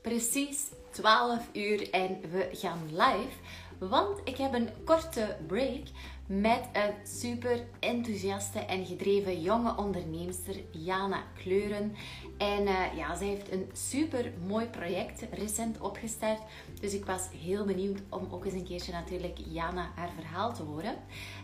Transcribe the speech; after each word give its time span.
Precies 0.00 0.70
12 0.90 1.48
uur 1.52 1.90
en 1.90 2.20
we 2.30 2.48
gaan 2.52 2.80
live. 2.90 3.36
Want 3.78 4.20
ik 4.24 4.36
heb 4.36 4.54
een 4.54 4.68
korte 4.84 5.36
break 5.46 5.82
met 6.26 6.60
een 6.72 6.92
super 7.04 7.64
enthousiaste 7.78 8.58
en 8.58 8.86
gedreven 8.86 9.42
jonge 9.42 9.76
onderneemster, 9.76 10.56
Jana 10.70 11.22
Kleuren. 11.34 11.94
En 12.38 12.62
uh, 12.62 12.96
ja, 12.96 13.16
zij 13.16 13.26
heeft 13.26 13.52
een 13.52 13.70
super 13.72 14.32
mooi 14.46 14.66
project 14.66 15.24
recent 15.32 15.80
opgestart. 15.80 16.40
Dus 16.80 16.94
ik 16.94 17.04
was 17.04 17.28
heel 17.44 17.64
benieuwd 17.64 17.98
om 18.08 18.28
ook 18.30 18.44
eens 18.44 18.54
een 18.54 18.64
keertje 18.64 18.92
natuurlijk 18.92 19.38
Jana 19.48 19.90
haar 19.94 20.10
verhaal 20.14 20.54
te 20.54 20.62
horen. 20.62 20.94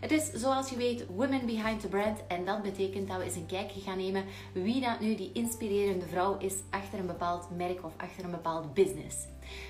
Het 0.01 0.11
is 0.11 0.33
zoals 0.33 0.71
je 0.71 0.77
weet 0.77 1.07
Women 1.07 1.47
Behind 1.47 1.81
the 1.81 1.89
Brand. 1.89 2.27
En 2.27 2.45
dat 2.45 2.63
betekent 2.63 3.09
dat 3.09 3.17
we 3.17 3.25
eens 3.25 3.37
een 3.37 3.47
kijkje 3.47 3.81
gaan 3.81 3.99
nemen 3.99 4.25
wie 4.53 4.81
dat 4.81 5.01
nu 5.01 5.15
die 5.15 5.31
inspirerende 5.33 6.07
vrouw 6.07 6.39
is 6.39 6.55
achter 6.71 6.99
een 6.99 7.07
bepaald 7.07 7.51
merk 7.57 7.85
of 7.85 7.93
achter 7.97 8.25
een 8.25 8.31
bepaald 8.31 8.75
business. 8.75 9.17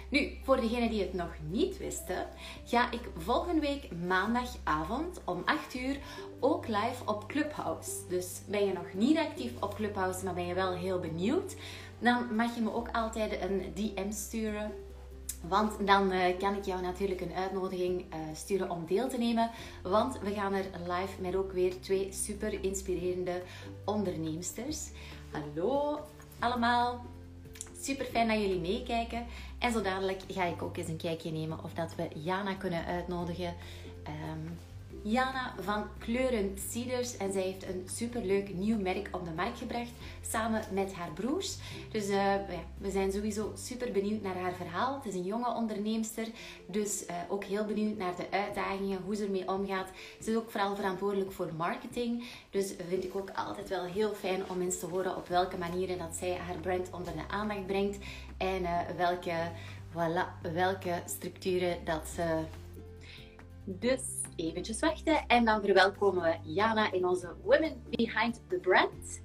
Nu, 0.09 0.39
voor 0.43 0.61
degenen 0.61 0.91
die 0.91 1.01
het 1.01 1.15
nog 1.15 1.31
niet 1.51 1.79
wisten, 1.79 2.27
ga 2.65 2.91
ik 2.91 3.01
volgende 3.17 3.61
week 3.61 3.89
maandagavond 4.07 5.21
om 5.25 5.43
8 5.45 5.75
uur 5.75 5.99
ook 6.41 6.67
live 6.67 7.05
op 7.05 7.29
Clubhouse. 7.29 7.91
Dus 8.09 8.41
ben 8.47 8.67
je 8.67 8.73
nog 8.73 8.93
niet 8.95 9.19
actief 9.19 9.53
op 9.61 9.75
Clubhouse, 9.75 10.25
maar 10.25 10.35
ben 10.35 10.47
je 10.47 10.55
wel 10.55 10.73
heel 10.73 10.99
benieuwd, 10.99 11.57
dan 11.99 12.35
mag 12.35 12.55
je 12.55 12.61
me 12.61 12.75
ook 12.75 12.89
altijd 12.93 13.41
een 13.43 13.73
DM 13.75 14.11
sturen 14.11 14.73
want 15.49 15.87
dan 15.87 16.13
uh, 16.13 16.39
kan 16.39 16.57
ik 16.57 16.65
jou 16.65 16.83
natuurlijk 16.83 17.21
een 17.21 17.33
uitnodiging 17.33 18.01
uh, 18.01 18.19
sturen 18.35 18.71
om 18.71 18.87
deel 18.87 19.09
te 19.09 19.19
nemen. 19.19 19.51
Want 19.83 20.19
we 20.19 20.31
gaan 20.31 20.53
er 20.53 20.65
live 20.87 21.21
met 21.21 21.37
ook 21.37 21.53
weer 21.53 21.81
twee 21.81 22.13
super 22.13 22.65
inspirerende 22.65 23.43
onderneemsters. 23.85 24.91
Hallo 25.31 26.01
allemaal. 26.39 27.05
Super 27.83 28.05
fijn 28.05 28.29
dat 28.29 28.41
jullie 28.41 28.61
meekijken. 28.61 29.27
En 29.59 29.73
zo 29.73 29.81
dadelijk 29.81 30.23
ga 30.29 30.45
ik 30.45 30.63
ook 30.63 30.77
eens 30.77 30.89
een 30.89 30.97
kijkje 30.97 31.31
nemen 31.31 31.65
of 31.65 31.73
dat 31.73 31.95
we 31.95 32.09
Jana 32.15 32.55
kunnen 32.55 32.85
uitnodigen. 32.85 33.55
Um, 34.07 34.59
Jana 35.03 35.55
van 35.61 35.85
Kleuren 35.99 36.59
Cedars. 36.71 37.17
En 37.17 37.33
zij 37.33 37.43
heeft 37.43 37.69
een 37.69 37.85
superleuk 37.95 38.55
nieuw 38.55 38.81
merk 38.81 39.09
op 39.13 39.25
de 39.25 39.31
markt 39.31 39.59
gebracht. 39.59 39.91
Samen 40.29 40.63
met 40.73 40.93
haar 40.95 41.11
broers. 41.13 41.57
Dus 41.91 42.09
uh, 42.09 42.17
ja, 42.35 42.65
we 42.79 42.91
zijn 42.91 43.13
sowieso 43.13 43.53
super 43.57 43.93
benieuwd 43.93 44.23
naar 44.23 44.37
haar 44.37 44.53
verhaal. 44.53 44.95
Het 44.95 45.05
is 45.05 45.15
een 45.15 45.25
jonge 45.25 45.55
onderneemster. 45.55 46.27
Dus 46.67 47.05
uh, 47.07 47.17
ook 47.29 47.45
heel 47.45 47.65
benieuwd 47.65 47.97
naar 47.97 48.17
de 48.17 48.31
uitdagingen. 48.31 49.03
Hoe 49.05 49.17
ze 49.17 49.25
ermee 49.25 49.49
omgaat. 49.49 49.89
Ze 50.23 50.31
is 50.31 50.37
ook 50.37 50.51
vooral 50.51 50.77
verantwoordelijk 50.77 51.33
voor 51.33 51.51
marketing. 51.57 52.25
Dus 52.51 52.75
vind 52.89 53.05
ik 53.05 53.17
ook 53.17 53.31
altijd 53.31 53.69
wel 53.69 53.85
heel 53.85 54.15
fijn 54.15 54.43
om 54.49 54.61
eens 54.61 54.79
te 54.79 54.87
horen 54.87 55.17
op 55.17 55.29
welke 55.29 55.59
manieren 55.59 55.99
dat 55.99 56.15
zij 56.15 56.37
haar 56.37 56.57
brand 56.61 56.91
onder 56.91 57.13
de 57.13 57.29
aandacht 57.29 57.67
brengt. 57.67 57.99
En 58.37 58.63
uh, 58.63 58.81
welke, 58.97 59.35
voilà, 59.91 60.53
welke 60.53 61.03
structuren 61.07 61.85
dat 61.85 62.07
ze... 62.15 62.41
Dus 63.65 64.01
eventjes 64.37 64.81
wachten 64.81 65.27
en 65.27 65.45
dan 65.45 65.61
verwelkomen 65.61 66.23
we 66.23 66.53
Jana 66.53 66.93
in 66.93 67.07
onze 67.07 67.35
Women 67.43 67.83
Behind 67.91 68.43
the 68.49 68.57
Brand. 68.57 69.23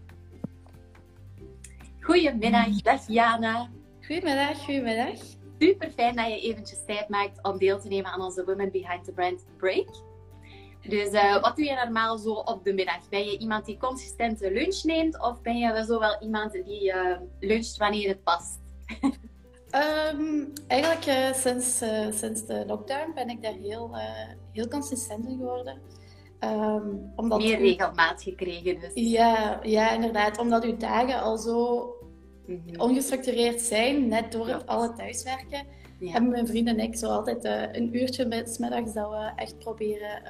Goedemiddag, 2.00 2.82
dag 2.82 3.08
Jana. 3.08 3.70
Goedemiddag, 4.02 4.58
goedemiddag. 4.58 5.20
Super 5.60 5.92
fijn 5.92 6.16
dat 6.16 6.28
je 6.28 6.40
eventjes 6.40 6.86
tijd 6.86 7.10
maakt 7.10 7.44
om 7.44 7.58
deel 7.58 7.80
te 7.80 7.88
nemen 7.88 8.12
aan 8.12 8.22
onze 8.22 8.46
Women 8.46 8.72
Behind 8.72 9.04
the 9.04 9.12
Brand 9.12 9.46
Break. 9.58 9.88
Dus 10.82 11.12
uh, 11.12 11.42
wat 11.42 11.56
doe 11.56 11.66
je 11.66 11.74
normaal 11.74 12.18
zo 12.18 12.32
op 12.34 12.64
de 12.64 12.74
middag? 12.74 13.10
Ben 13.10 13.26
je 13.26 13.38
iemand 13.38 13.66
die 13.66 13.78
consistente 13.78 14.52
lunch 14.52 14.84
neemt 14.84 15.22
of 15.22 15.42
ben 15.42 15.58
je 15.58 15.86
zo 15.86 16.00
wel 16.00 16.22
iemand 16.22 16.52
die 16.52 16.94
uh, 16.94 17.18
luncht 17.40 17.78
wanneer 17.78 18.08
het 18.08 18.24
past? 18.24 18.60
Um, 20.12 20.54
eigenlijk 20.68 21.06
uh, 21.06 21.34
sinds, 21.34 21.78
sinds 22.10 22.46
de 22.46 22.64
lockdown 22.68 23.12
ben 23.14 23.30
ik 23.30 23.42
daar 23.42 23.54
heel, 23.54 23.98
heel 24.58 24.68
consistent 24.68 25.28
in 25.28 25.38
geworden. 25.38 25.82
Um, 26.40 27.12
omdat 27.16 27.40
Meer 27.40 27.58
regelmaat 27.58 28.24
gekregen 28.24 28.80
dus. 28.80 28.92
Ja, 28.94 29.60
ja, 29.64 29.92
inderdaad. 29.92 30.40
Omdat 30.40 30.64
uw 30.64 30.78
dagen 30.78 31.22
al 31.22 31.38
zo 31.38 31.86
mm 32.46 32.62
-hmm. 32.66 32.82
ongestructureerd 32.82 33.62
zijn, 33.62 34.08
net 34.08 34.32
door 34.32 34.48
het 34.48 34.68
alle 34.68 34.94
thuiswerken, 34.94 35.66
ja. 36.00 36.12
hebben 36.12 36.32
mijn 36.32 36.48
vrienden 36.48 36.78
en 36.78 36.84
ik 36.84 36.96
zo 36.96 37.08
altijd 37.08 37.44
een 37.76 37.96
uurtje 37.96 38.26
met 38.26 38.60
middags 38.60 38.94
dat 38.94 39.10
we 39.10 39.32
echt 39.36 39.60
proberen 39.60 40.22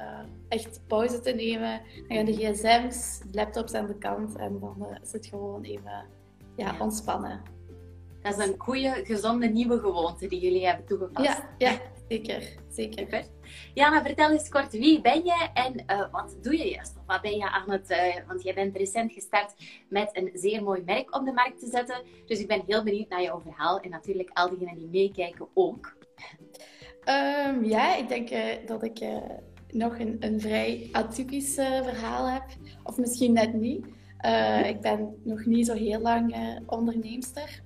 echt 0.48 0.80
pauze 0.86 1.20
te 1.20 1.30
nemen. 1.30 1.80
Dan 2.08 2.16
gaan 2.16 2.24
de 2.24 2.32
gsm's, 2.32 3.18
de 3.18 3.28
laptops 3.32 3.74
aan 3.74 3.86
de 3.86 3.98
kant 3.98 4.36
en 4.36 4.58
dan 4.60 4.86
is 5.02 5.12
het 5.12 5.26
gewoon 5.26 5.62
even 5.62 6.06
ja, 6.56 6.72
ja. 6.72 6.76
ontspannen. 6.80 7.40
Dat 8.22 8.38
is 8.38 8.46
een 8.46 8.54
goede, 8.58 9.00
gezonde 9.04 9.46
nieuwe 9.46 9.78
gewoonte 9.78 10.26
die 10.26 10.40
jullie 10.40 10.66
hebben 10.66 10.86
toegepast. 10.86 11.26
Ja, 11.26 11.48
ja 11.58 11.78
zeker. 12.08 12.42
zeker. 12.68 12.98
Super. 12.98 13.24
Ja, 13.74 13.90
maar 13.90 14.02
vertel 14.02 14.30
eens 14.30 14.48
kort, 14.48 14.72
wie 14.72 15.00
ben 15.00 15.24
je 15.24 15.48
en 15.54 15.84
uh, 15.86 16.12
wat 16.12 16.36
doe 16.42 16.58
je 16.58 16.70
juist? 16.70 16.96
Of 16.96 17.06
wat 17.06 17.20
ben 17.20 17.36
je 17.36 17.50
aan 17.50 17.70
het... 17.70 17.90
Uh, 17.90 18.26
want 18.26 18.42
jij 18.42 18.54
bent 18.54 18.76
recent 18.76 19.12
gestart 19.12 19.54
met 19.88 20.10
een 20.12 20.30
zeer 20.34 20.62
mooi 20.62 20.82
merk 20.84 21.16
op 21.16 21.24
de 21.24 21.32
markt 21.32 21.60
te 21.60 21.66
zetten. 21.66 22.02
Dus 22.26 22.40
ik 22.40 22.48
ben 22.48 22.62
heel 22.66 22.82
benieuwd 22.82 23.08
naar 23.08 23.22
jouw 23.22 23.40
verhaal. 23.40 23.80
En 23.80 23.90
natuurlijk 23.90 24.30
al 24.32 24.48
diegenen 24.48 24.76
die 24.76 24.88
meekijken 24.88 25.48
ook. 25.54 25.96
Um, 27.04 27.64
ja, 27.64 27.96
ik 27.96 28.08
denk 28.08 28.30
uh, 28.30 28.66
dat 28.66 28.82
ik 28.82 28.98
nog 29.68 29.98
een, 29.98 30.16
een 30.20 30.40
vrij 30.40 30.88
atypisch 30.92 31.54
verhaal 31.54 32.28
heb. 32.28 32.44
Of 32.82 32.96
misschien 32.96 33.32
net 33.32 33.52
niet. 33.52 33.86
ik 34.64 34.80
ben 34.80 35.20
nog 35.24 35.44
niet 35.44 35.66
zo 35.66 35.74
heel 35.74 36.00
lang 36.00 36.34
onderneemster. 36.66 37.62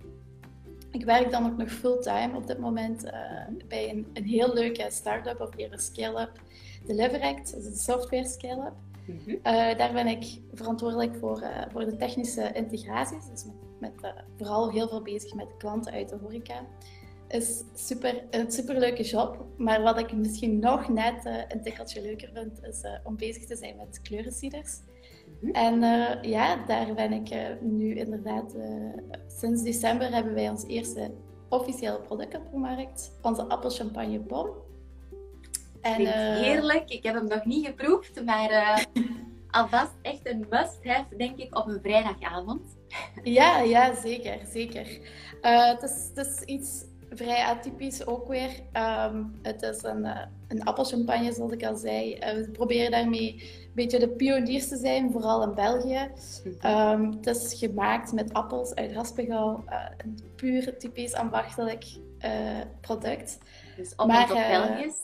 Ik 0.93 1.05
werk 1.05 1.31
dan 1.31 1.47
ook 1.47 1.57
nog 1.57 1.71
fulltime 1.71 2.37
op 2.37 2.47
dit 2.47 2.59
moment 2.59 3.05
uh, 3.05 3.13
bij 3.69 3.91
een, 3.91 4.07
een 4.13 4.25
heel 4.25 4.55
leuke 4.55 4.87
start-up 4.91 5.41
of 5.41 5.55
weer 5.55 5.73
een 5.73 5.79
scale-up. 5.79 6.41
Deliveract, 6.87 7.53
dat 7.53 7.61
is 7.61 7.67
een 7.67 7.77
software 7.77 8.27
scale-up. 8.27 8.75
Mm 9.07 9.21
-hmm. 9.25 9.35
uh, 9.35 9.43
daar 9.79 9.93
ben 9.93 10.07
ik 10.07 10.25
verantwoordelijk 10.53 11.17
voor, 11.17 11.41
uh, 11.43 11.63
voor 11.71 11.85
de 11.85 11.97
technische 11.97 12.53
integraties. 12.53 13.29
Dus 13.31 13.45
met, 13.79 14.01
met 14.01 14.15
vooral 14.37 14.71
heel 14.71 14.89
veel 14.89 15.03
bezig 15.03 15.35
met 15.35 15.57
klanten 15.59 15.93
uit 15.93 16.09
de 16.09 16.17
horeca. 16.17 16.67
Is 17.29 17.63
super, 17.75 18.25
een 18.31 18.53
superleuke 18.53 19.03
job. 19.03 19.47
Maar 19.57 19.83
wat 19.83 19.99
ik 19.99 20.13
misschien 20.13 20.59
nog 20.59 20.89
net 20.89 21.47
een 21.49 21.63
tikkeltje 21.63 22.03
leuker 22.03 22.31
vind, 22.35 22.63
is 22.63 22.83
om 23.05 23.17
bezig 23.17 23.45
te 23.45 23.57
zijn 23.57 23.77
met 23.77 24.01
kleurenseeders. 24.03 24.79
En 25.53 25.83
uh, 25.83 26.23
ja, 26.23 26.57
daar 26.67 26.95
ben 26.95 27.13
ik 27.13 27.31
uh, 27.31 27.47
nu 27.61 27.95
inderdaad. 27.95 28.55
Uh, 28.55 28.93
sinds 29.27 29.63
december 29.63 30.15
hebben 30.15 30.35
wij 30.35 30.49
ons 30.49 30.67
eerste 30.67 31.11
officiële 31.49 32.01
product 32.01 32.37
op 32.37 32.51
de 32.51 32.57
markt. 32.57 33.13
Onze 33.23 33.43
appelchampagne 33.43 34.19
bom. 34.19 34.51
En, 35.81 36.07
heerlijk. 36.43 36.91
Ik 36.91 37.03
heb 37.03 37.15
hem 37.15 37.29
nog 37.29 37.45
niet 37.45 37.67
geproefd, 37.67 38.25
maar 38.25 38.87
alvast 39.51 39.93
echt 40.03 40.27
een 40.27 40.47
must-have, 40.51 41.17
denk 41.17 41.39
ik, 41.39 41.59
op 41.59 41.67
een 41.67 41.81
vrijdagavond. 41.83 42.63
ja, 43.23 43.61
ja, 43.61 43.95
zeker. 43.95 44.39
zeker. 44.51 44.99
het, 45.41 45.83
is, 45.83 46.11
het 46.15 46.27
is 46.27 46.41
iets 46.41 46.85
vrij 47.15 47.45
atypisch 47.45 48.07
ook 48.07 48.29
weer. 48.29 48.51
Um, 49.07 49.39
het 49.43 49.63
is 49.63 49.83
een, 49.83 50.05
uh, 50.05 50.21
een 50.49 50.65
appelchampagne, 50.65 51.33
zoals 51.33 51.53
ik 51.53 51.65
al 51.65 51.77
zei. 51.77 52.15
Uh, 52.15 52.21
we 52.21 52.51
proberen 52.51 52.91
daarmee 52.91 53.33
een 53.33 53.73
beetje 53.75 53.99
de 53.99 54.09
pioniers 54.09 54.69
te 54.69 54.77
zijn, 54.77 55.13
vooral 55.13 55.43
in 55.43 55.55
België. 55.55 56.11
Um, 56.65 57.11
het 57.11 57.27
is 57.27 57.55
gemaakt 57.59 58.13
met 58.13 58.33
appels 58.33 58.75
uit 58.75 58.95
Haspengouw. 58.95 59.65
Uh, 59.69 59.85
een 59.97 60.19
puur 60.37 60.79
typisch 60.79 61.15
ambachtelijk 61.15 61.85
product. 62.81 63.39
Dus 63.77 63.95
maar, 63.97 64.29
Belgisch? 64.29 65.01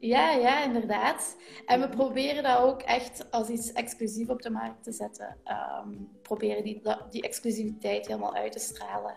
Ja, 0.00 0.30
ja, 0.30 0.64
inderdaad. 0.64 1.36
En 1.66 1.80
we 1.80 1.88
proberen 1.88 2.42
dat 2.42 2.58
ook 2.58 2.82
echt 2.82 3.30
als 3.30 3.48
iets 3.48 3.72
exclusief 3.72 4.28
op 4.28 4.42
de 4.42 4.50
markt 4.50 4.84
te 4.84 4.92
zetten. 4.92 5.36
Um, 5.84 6.08
proberen 6.22 6.64
die, 6.64 6.82
die 7.10 7.22
exclusiviteit 7.22 8.06
helemaal 8.06 8.34
uit 8.34 8.52
te 8.52 8.58
stralen. 8.58 9.14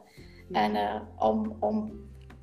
En 0.51 1.01
om, 1.17 1.55
om 1.59 1.91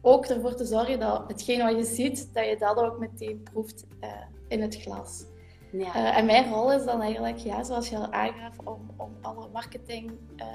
ook 0.08 0.26
ervoor 0.26 0.54
te 0.54 0.64
zorgen 0.64 0.98
dat 0.98 1.24
hetgeen 1.28 1.62
wat 1.62 1.76
je 1.76 1.84
ziet, 1.84 2.34
dat 2.34 2.44
je 2.44 2.56
dat 2.58 2.76
ook 2.76 2.98
meteen 2.98 3.42
proeft 3.42 3.86
uh, 4.00 4.10
in 4.48 4.62
het 4.62 4.76
glas. 4.76 5.24
Ja. 5.72 5.96
Uh, 5.96 6.16
en 6.16 6.26
mijn 6.26 6.52
rol 6.52 6.72
is 6.72 6.84
dan 6.84 7.00
eigenlijk, 7.00 7.38
ja, 7.38 7.62
zoals 7.62 7.88
je 7.88 7.96
al 7.96 8.12
aangaf, 8.12 8.58
om, 8.64 8.90
om 8.96 9.16
alle 9.20 9.48
marketing 9.52 10.12
uh, 10.36 10.46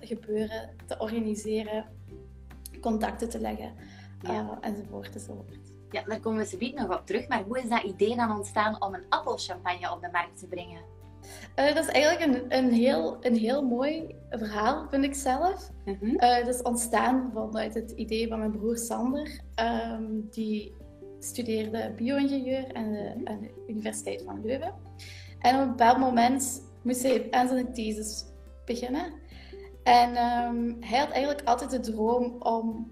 gebeuren 0.00 0.70
te 0.86 0.98
organiseren, 0.98 1.84
contacten 2.80 3.28
te 3.28 3.40
leggen 3.40 3.74
ja. 4.22 4.58
enzovoort 4.60 5.14
enzovoort. 5.14 5.72
Ja, 5.90 6.02
daar 6.02 6.20
komen 6.20 6.38
we 6.38 6.46
zo 6.46 6.86
nog 6.86 6.98
op 6.98 7.06
terug. 7.06 7.28
Maar 7.28 7.42
hoe 7.42 7.58
is 7.58 7.68
dat 7.68 7.82
idee 7.82 8.16
dan 8.16 8.36
ontstaan 8.36 8.82
om 8.82 8.94
een 8.94 9.04
appelchampagne 9.08 9.92
op 9.92 10.00
de 10.00 10.08
markt 10.12 10.38
te 10.38 10.46
brengen? 10.46 10.82
Uh, 11.56 11.74
dat 11.74 11.84
is 11.84 11.90
eigenlijk 11.90 12.34
een, 12.34 12.58
een, 12.58 12.72
heel, 12.72 13.16
een 13.20 13.36
heel 13.36 13.62
mooi 13.62 14.14
verhaal, 14.30 14.86
vind 14.88 15.04
ik 15.04 15.14
zelf. 15.14 15.70
Mm 15.84 15.96
-hmm. 16.00 16.14
uh, 16.14 16.36
het 16.36 16.46
is 16.46 16.62
ontstaan 16.62 17.30
vanuit 17.34 17.74
het 17.74 17.90
idee 17.90 18.28
van 18.28 18.38
mijn 18.38 18.50
broer 18.50 18.76
Sander. 18.76 19.40
Um, 19.92 20.28
die 20.30 20.72
studeerde 21.18 21.92
bio-ingenieur 21.96 22.64
aan 22.72 22.92
de, 22.92 23.20
aan 23.24 23.40
de, 23.40 23.64
Universiteit 23.68 24.22
van 24.22 24.44
Leuven. 24.44 24.74
En 25.38 25.54
op 25.54 25.60
een 25.60 25.68
bepaald 25.68 25.98
moment 25.98 26.62
moest 26.82 27.02
hij 27.02 27.26
aan 27.30 27.48
zijn 27.48 27.72
thesis 27.72 28.24
beginnen. 28.64 29.12
En 29.82 30.14
ehm, 30.14 30.72
hij 30.80 30.98
had 30.98 31.10
eigenlijk 31.10 31.48
altijd 31.48 31.70
de 31.70 31.80
droom 31.80 32.36
om 32.38 32.90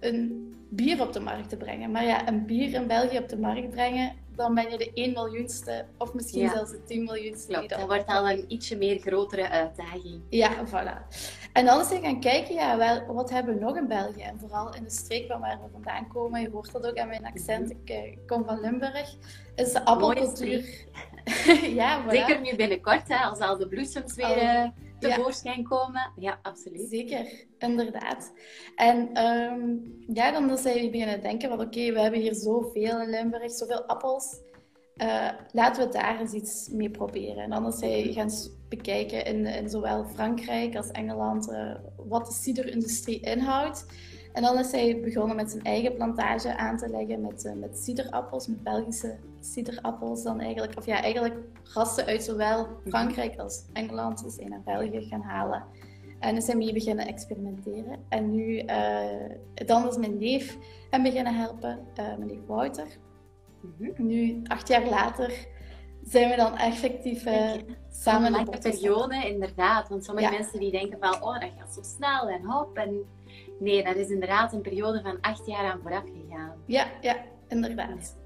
een 0.00 0.54
bier 0.70 1.00
op 1.00 1.12
de 1.12 1.20
markt 1.20 1.48
te 1.48 1.56
brengen. 1.56 1.90
Maar 1.90 2.04
ja, 2.04 2.28
een 2.28 2.46
bier 2.46 2.74
in 2.74 2.86
België 2.86 3.18
op 3.18 3.28
de 3.28 3.38
markt 3.38 3.70
brengen, 3.70 4.12
dan 4.36 4.54
ben 4.54 4.70
je 4.70 4.78
de 4.78 4.90
1 4.94 5.12
miljoenste 5.12 5.86
of 5.98 6.14
misschien 6.14 6.48
zelfs 6.48 6.70
de 6.70 6.84
10 6.84 7.04
miljoenste. 7.04 7.52
Klopt, 7.52 7.68
dat 7.68 7.86
wordt 7.86 8.06
al 8.06 8.30
een 8.30 8.44
ietsje 8.48 8.76
meer 8.76 8.98
grotere 8.98 9.48
uitdaging. 9.48 10.22
Ja, 10.28 10.66
voilà. 10.66 11.16
En 11.52 11.64
dan 11.64 11.80
is 11.80 11.88
hij 11.88 12.00
gaan 12.00 12.20
kijken, 12.20 12.54
ja, 12.54 12.76
wel, 12.76 13.14
wat 13.14 13.30
hebben 13.30 13.54
we 13.54 13.60
nog 13.60 13.76
in 13.76 13.88
België? 13.88 14.22
En 14.22 14.38
vooral 14.38 14.74
in 14.74 14.82
de 14.84 14.90
streek 14.90 15.26
van 15.26 15.40
waar 15.40 15.60
we 15.62 15.68
vandaan 15.72 16.08
komen, 16.08 16.40
je 16.40 16.50
hoort 16.50 16.72
dat 16.72 16.86
ook 16.86 16.98
aan 16.98 17.08
mijn 17.08 17.26
accent, 17.26 17.70
ik 17.70 17.90
uh, 17.90 18.16
kom 18.26 18.44
van 18.44 18.60
Limburg, 18.60 19.16
is 19.54 19.72
de 19.72 19.84
appelcultuur... 19.84 20.64
ja, 21.80 22.04
voilà. 22.04 22.10
Zeker 22.10 22.40
nu 22.40 22.56
binnenkort, 22.56 23.08
hè, 23.08 23.16
als 23.16 23.38
al 23.38 23.58
de 23.58 23.68
bloesems 23.68 24.14
weer... 24.14 24.72
tevoorschijn 25.08 25.60
ja. 25.60 25.68
komen. 25.68 26.12
Ja, 26.16 26.38
absoluut. 26.42 26.88
Zeker, 26.88 27.46
inderdaad. 27.58 28.32
En 28.76 29.26
um, 29.26 29.94
ja, 30.06 30.32
dan 30.32 30.58
zijn 30.58 30.80
we 30.80 30.90
beginnen 30.90 31.22
denken 31.22 31.48
van 31.48 31.60
oké, 31.60 31.92
we 31.92 32.00
hebben 32.00 32.20
hier 32.20 32.34
zoveel 32.34 33.00
in 33.00 33.10
Limburg, 33.10 33.52
zoveel 33.52 33.82
appels. 33.82 34.40
Uh, 34.96 35.28
laten 35.52 35.86
we 35.86 35.92
daar 35.92 36.20
eens 36.20 36.32
iets 36.32 36.68
mee 36.68 36.90
proberen. 36.90 37.42
En 37.42 37.50
dan 37.50 37.66
is 37.66 37.80
hij 37.80 38.12
gaan 38.12 38.30
bekijken 38.68 39.24
in, 39.24 39.46
in 39.46 39.68
zowel 39.68 40.04
Frankrijk 40.04 40.76
als 40.76 40.90
Engeland 40.90 41.48
uh, 41.48 41.74
wat 41.96 42.26
de 42.26 42.32
ciderindustrie 42.32 43.20
inhoudt. 43.20 43.86
En 44.32 44.42
dan 44.42 44.58
is 44.58 44.72
hij 44.72 45.00
begonnen 45.00 45.36
met 45.36 45.50
zijn 45.50 45.62
eigen 45.62 45.94
plantage 45.94 46.56
aan 46.56 46.76
te 46.76 46.88
leggen 46.88 47.20
met, 47.20 47.44
uh, 47.44 47.52
met 47.52 47.78
ciderappels, 47.78 48.46
met 48.46 48.62
Belgische 48.62 49.18
ciderappels 49.40 50.22
dan 50.22 50.40
eigenlijk. 50.40 50.78
Of 50.78 50.86
ja, 50.86 51.02
eigenlijk 51.02 51.34
rassen 51.72 52.06
uit 52.06 52.22
zowel 52.22 52.68
Frankrijk 52.86 53.38
als 53.38 53.64
Engeland 53.72 54.24
is 54.26 54.36
hij 54.36 54.46
naar 54.48 54.62
België 54.64 55.06
gaan 55.08 55.22
halen. 55.22 55.64
En 56.18 56.36
is 56.36 56.46
hij 56.46 56.56
mee 56.56 56.72
beginnen 56.72 57.06
experimenteren. 57.06 57.98
En 58.08 58.30
nu, 58.30 58.62
uh, 58.62 59.30
dan 59.54 59.88
is 59.88 59.96
mijn 59.96 60.18
neef 60.18 60.58
hem 60.90 61.02
beginnen 61.02 61.34
helpen, 61.34 61.86
uh, 62.00 62.06
mijn 62.06 62.26
neef 62.26 62.46
Wouter. 62.46 62.86
Mhm. 63.60 64.06
Nu, 64.06 64.40
acht 64.44 64.68
jaar 64.68 64.88
later, 64.88 65.46
zijn 66.04 66.30
we 66.30 66.36
dan 66.36 66.56
effectief 66.56 67.26
uh, 67.26 67.52
samen 67.90 68.34
in 68.34 68.44
de 68.44 68.58
periode, 68.58 69.28
inderdaad. 69.28 69.88
Want 69.88 70.04
sommige 70.04 70.30
mensen 70.30 70.60
die 70.60 70.70
denken 70.70 70.98
van, 71.00 71.22
oh, 71.22 71.40
dat 71.40 71.50
gaat 71.58 71.74
zo 71.74 71.82
snel 71.82 72.28
en 72.28 72.44
hop. 72.44 72.76
En 72.76 73.04
nee, 73.58 73.84
dat 73.84 73.96
is 73.96 74.08
inderdaad 74.08 74.52
een 74.52 74.60
periode 74.60 75.00
van 75.02 75.20
acht 75.20 75.46
jaar 75.46 75.72
aan 75.72 75.80
vooraf 75.82 76.04
gegaan. 76.04 76.56
Ja, 76.66 76.86
ja, 77.00 77.16
inderdaad. 77.48 78.16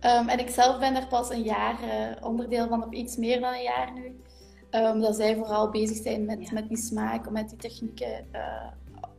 Um, 0.00 0.28
en 0.28 0.38
ik 0.38 0.48
zelf 0.48 0.78
ben 0.78 0.96
er 0.96 1.06
pas 1.06 1.30
een 1.30 1.42
jaar 1.42 1.78
uh, 1.82 2.26
onderdeel 2.26 2.68
van, 2.68 2.84
of 2.84 2.92
iets 2.92 3.16
meer 3.16 3.40
dan 3.40 3.54
een 3.54 3.62
jaar 3.62 3.92
nu. 3.92 4.20
Um, 4.70 5.00
dat 5.00 5.16
zij 5.16 5.36
vooral 5.36 5.70
bezig 5.70 5.96
zijn 5.96 6.24
met, 6.24 6.52
met 6.52 6.68
die 6.68 6.76
smaak, 6.76 7.26
om 7.26 7.32
met 7.32 7.48
die 7.48 7.58
technieken 7.58 8.26
uh, 8.32 8.66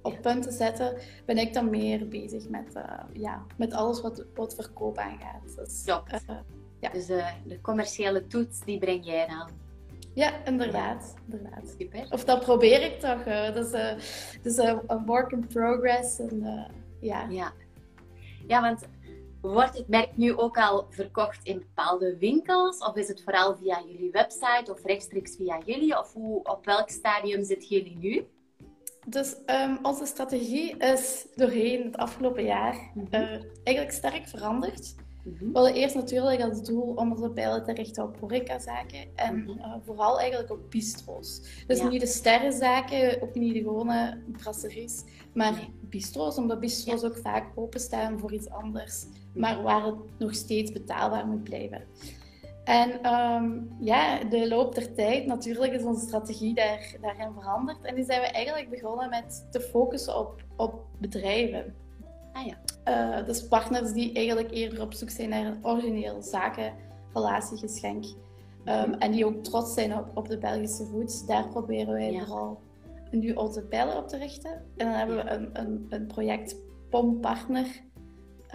op 0.01 0.21
punt 0.21 0.43
te 0.43 0.51
zetten, 0.51 0.97
ben 1.25 1.37
ik 1.37 1.53
dan 1.53 1.69
meer 1.69 2.07
bezig 2.07 2.49
met, 2.49 2.75
uh, 2.75 2.83
ja, 3.13 3.45
met 3.57 3.73
alles 3.73 4.01
wat, 4.01 4.25
wat 4.35 4.55
verkoop 4.55 4.97
aangaat. 4.97 5.55
Dus, 5.55 5.83
ja. 6.79 6.89
dus 6.89 7.05
de 7.05 7.61
commerciële 7.61 8.27
toets, 8.27 8.59
die 8.59 8.79
breng 8.79 9.05
jij 9.05 9.27
dan? 9.27 9.49
Ja, 10.17 10.45
inderdaad. 10.45 11.15
inderdaad. 11.25 11.75
Super. 11.79 12.07
Of 12.09 12.25
dat 12.25 12.39
probeer 12.39 12.81
ik 12.81 12.99
toch. 12.99 13.23
dat 13.53 13.65
is, 13.65 13.73
uh, 13.73 13.91
dus, 14.41 14.57
een 14.57 15.05
work 15.05 15.31
in 15.31 15.47
progress. 15.47 16.19
En, 16.19 16.67
ja. 16.99 17.27
Ja. 17.29 17.53
ja, 18.47 18.61
want 18.61 18.87
Wordt 19.41 19.77
het 19.77 19.87
merk 19.87 20.17
nu 20.17 20.37
ook 20.37 20.57
al 20.57 20.87
verkocht 20.89 21.43
in 21.43 21.57
bepaalde 21.57 22.17
winkels? 22.17 22.77
Of 22.77 22.95
is 22.95 23.07
het 23.07 23.23
vooral 23.23 23.55
via 23.55 23.81
jullie 23.87 24.11
website 24.11 24.71
of 24.71 24.83
rechtstreeks 24.83 25.35
via 25.35 25.59
jullie? 25.65 25.99
Of 25.99 26.13
hoe, 26.13 26.43
op 26.43 26.65
welk 26.65 26.89
stadium 26.89 27.43
zitten 27.43 27.67
jullie 27.67 27.97
nu? 27.97 28.27
Dus 29.05 29.35
um, 29.45 29.79
onze 29.81 30.05
strategie 30.05 30.77
is 30.77 31.27
doorheen 31.35 31.85
het 31.85 31.97
afgelopen 31.97 32.43
jaar 32.43 32.91
uh, 33.11 33.21
eigenlijk 33.63 33.91
sterk 33.91 34.27
veranderd. 34.27 34.95
Mhm. 35.31 35.51
We 35.51 35.59
hadden 35.59 35.73
eerst 35.73 35.95
natuurlijk 35.95 36.41
als 36.41 36.63
doel 36.63 36.93
om 36.95 37.11
onze 37.11 37.29
pijlen 37.29 37.63
te 37.63 37.73
richten 37.73 38.03
op 38.03 38.19
horecazaken 38.19 39.15
en 39.15 39.43
mhm. 39.43 39.49
uh, 39.49 39.73
vooral 39.85 40.19
eigenlijk 40.19 40.51
op 40.51 40.71
bistro's. 40.71 41.41
Dus 41.67 41.81
niet 41.81 42.01
de 42.01 42.07
sterrenzaken, 42.07 43.21
ook 43.21 43.35
niet 43.35 43.53
de 43.53 43.59
gewone 43.59 44.23
brasseries, 44.31 45.03
maar 45.33 45.69
bistro's, 45.81 46.37
omdat 46.37 46.59
bistro's 46.59 47.03
ook 47.03 47.17
vaak 47.17 47.45
openstaan 47.55 48.19
voor 48.19 48.33
iets 48.33 48.49
anders 48.49 49.05
maar 49.37 49.61
waar 49.61 49.85
het 49.85 49.95
nog 50.17 50.35
steeds 50.35 50.71
betaalbaar 50.71 51.27
moet 51.27 51.43
blijven. 51.43 51.83
En 52.63 53.13
um, 53.13 53.75
ja, 53.79 54.23
de 54.23 54.47
loop 54.47 54.75
der 54.75 54.93
tijd, 54.93 55.25
natuurlijk 55.25 55.73
is 55.73 55.83
onze 55.83 56.05
strategie 56.05 56.53
daar, 56.53 56.95
daarin 57.01 57.33
veranderd. 57.33 57.81
En 57.81 57.95
nu 57.95 58.03
zijn 58.03 58.21
we 58.21 58.27
eigenlijk 58.27 58.69
begonnen 58.69 59.09
met 59.09 59.47
te 59.51 59.59
focussen 59.59 60.17
op, 60.19 60.43
op 60.55 60.85
bedrijven. 60.99 61.75
Ah 62.37 62.45
ja. 62.45 62.55
Uh, 63.19 63.25
dus 63.25 63.47
partners 63.47 63.93
die 63.93 64.13
eigenlijk 64.13 64.51
eerder 64.51 64.81
op 64.81 64.93
zoek 64.93 65.09
zijn 65.09 65.29
naar 65.29 65.45
een 65.45 65.65
origineel 65.65 66.21
zakenrelatiegeschenk. 66.21 68.05
Um, 68.65 68.93
en 68.93 69.11
die 69.11 69.25
ook 69.25 69.43
trots 69.43 69.73
zijn 69.73 69.97
op, 69.97 70.11
op 70.13 70.27
de 70.29 70.37
Belgische 70.37 70.85
foods. 70.85 71.25
Daar 71.25 71.47
proberen 71.47 71.93
wij 71.93 72.11
ja. 72.11 72.25
vooral 72.25 72.59
nu 73.11 73.33
onze 73.33 73.61
pijlen 73.61 73.97
op 73.97 74.07
te 74.07 74.17
richten. 74.17 74.51
En 74.51 74.85
dan 74.85 74.95
hebben 74.95 75.15
we 75.15 75.29
een, 75.29 75.49
een, 75.53 75.85
een 75.89 76.07
project 76.07 76.55
POM 76.89 77.19
Partner 77.19 77.65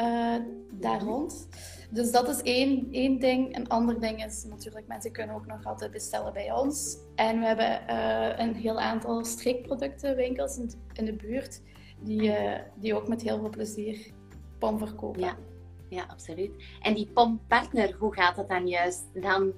uh, 0.01 0.35
daar 0.73 1.03
rond. 1.03 1.49
Dus 1.91 2.13
dat 2.13 2.29
is 2.29 2.43
één, 2.43 2.89
één 2.91 3.19
ding. 3.19 3.57
Een 3.57 3.69
ander 3.69 4.01
ding 4.01 4.25
is 4.25 4.45
natuurlijk, 4.45 4.87
mensen 4.87 5.13
kunnen 5.13 5.37
ook 5.37 5.47
nog 5.47 5.67
altijd 5.67 5.91
bestellen 5.91 6.33
bij 6.33 6.53
ons. 6.53 6.99
En 7.15 7.39
we 7.39 7.47
hebben 7.47 7.81
uh, 7.91 8.39
een 8.39 8.55
heel 8.55 8.81
aantal 8.81 9.25
streekproductenwinkels 9.25 10.57
in, 10.57 10.73
in 10.93 11.05
de 11.05 11.17
buurt, 11.17 11.63
die, 12.03 12.23
uh, 12.23 12.59
die 12.75 12.95
ook 12.95 13.09
met 13.09 13.23
heel 13.23 13.39
veel 13.39 13.49
plezier 13.49 14.13
pom 14.59 14.79
verkopen. 14.79 15.21
Ja. 15.21 15.37
ja, 15.89 16.05
absoluut. 16.09 16.51
En 16.81 16.95
die 16.95 17.07
pompartner, 17.07 17.97
hoe 17.99 18.15
gaat 18.15 18.37
dat 18.37 18.49
dan 18.49 18.69
juist? 18.69 19.03
Dan 19.15 19.53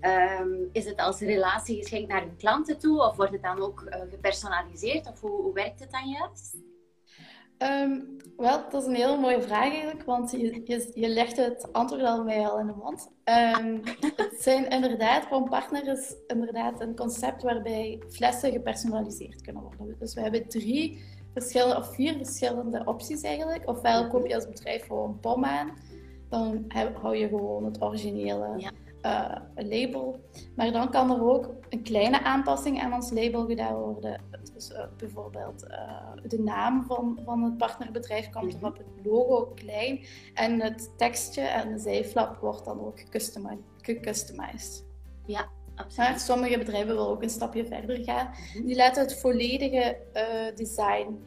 um, 0.00 0.68
is 0.72 0.84
het 0.84 0.98
als 0.98 1.20
relatie 1.20 1.82
geschenkt 1.82 2.08
naar 2.08 2.20
hun 2.20 2.36
klanten 2.36 2.78
toe, 2.78 3.00
of 3.00 3.16
wordt 3.16 3.32
het 3.32 3.42
dan 3.42 3.60
ook 3.60 3.84
gepersonaliseerd, 4.10 5.08
of 5.08 5.20
hoe, 5.20 5.42
hoe 5.42 5.54
werkt 5.54 5.80
het 5.80 5.90
dan 5.90 6.08
juist? 6.08 6.56
Um, 7.62 8.16
wel, 8.36 8.70
dat 8.70 8.82
is 8.82 8.88
een 8.88 8.94
hele 8.94 9.18
mooie 9.18 9.42
vraag 9.42 9.72
eigenlijk, 9.72 10.04
want 10.04 10.30
je, 10.30 10.62
je, 10.64 10.90
je 10.94 11.08
legt 11.08 11.36
het 11.36 11.72
antwoord 11.72 12.02
al 12.02 12.24
mij 12.24 12.46
al 12.48 12.58
in 12.58 12.66
de 12.66 12.72
mond. 12.72 13.10
Um, 13.24 13.80
het 14.24 14.42
zijn 14.42 14.68
inderdaad, 14.68 15.48
Partner 15.48 15.88
is 15.88 16.14
inderdaad 16.26 16.80
een 16.80 16.96
concept 16.96 17.42
waarbij 17.42 18.02
flessen 18.08 18.52
gepersonaliseerd 18.52 19.42
kunnen 19.42 19.62
worden. 19.62 19.96
Dus 19.98 20.14
we 20.14 20.20
hebben 20.20 20.48
drie 20.48 21.04
verschillende, 21.34 21.76
of 21.76 21.94
vier 21.94 22.16
verschillende 22.16 22.82
opties 22.84 23.22
eigenlijk. 23.22 23.68
Ofwel 23.68 24.08
koop 24.08 24.26
je 24.26 24.34
als 24.34 24.48
bedrijf 24.48 24.86
gewoon 24.86 25.10
een 25.10 25.20
pom 25.20 25.44
aan, 25.44 25.70
dan 26.28 26.64
hou 27.00 27.16
je 27.16 27.28
gewoon 27.28 27.64
het 27.64 27.82
originele. 27.82 28.54
Ja 28.56 28.70
uh, 29.06 29.36
een 29.54 29.68
label. 29.68 30.20
Maar 30.56 30.72
dan 30.72 30.90
kan 30.90 31.10
er 31.10 31.22
ook 31.22 31.54
een 31.68 31.82
kleine 31.82 32.22
aanpassing 32.22 32.80
aan 32.80 32.92
ons 32.92 33.10
label 33.10 33.46
gedaan 33.46 33.74
worden. 33.74 34.20
Dus 34.54 34.70
uh, 34.70 34.84
bijvoorbeeld 34.96 35.64
uh, 35.68 36.12
de 36.22 36.38
naam 36.38 36.84
van, 36.84 37.20
van 37.24 37.42
het 37.42 37.56
partnerbedrijf 37.56 38.30
komt 38.30 38.52
-hmm. 38.52 38.62
erop, 38.62 38.78
het 38.78 39.06
logo 39.06 39.52
klein 39.54 40.04
en 40.34 40.60
het 40.60 40.98
tekstje 40.98 41.42
en 41.42 41.72
de 41.72 41.78
zijflap 41.78 42.36
wordt 42.36 42.64
dan 42.64 42.80
ook 42.80 43.00
gecustomized. 43.80 44.84
Ja. 45.26 45.48
Maar 45.96 46.20
sommige 46.20 46.58
bedrijven 46.58 46.88
willen 46.88 47.08
ook 47.08 47.22
een 47.22 47.30
stapje 47.30 47.66
verder 47.66 48.04
gaan. 48.04 48.30
-hmm. 48.52 48.66
Die 48.66 48.76
laten 48.76 49.02
het 49.02 49.20
volledige 49.20 49.96
design 50.54 51.18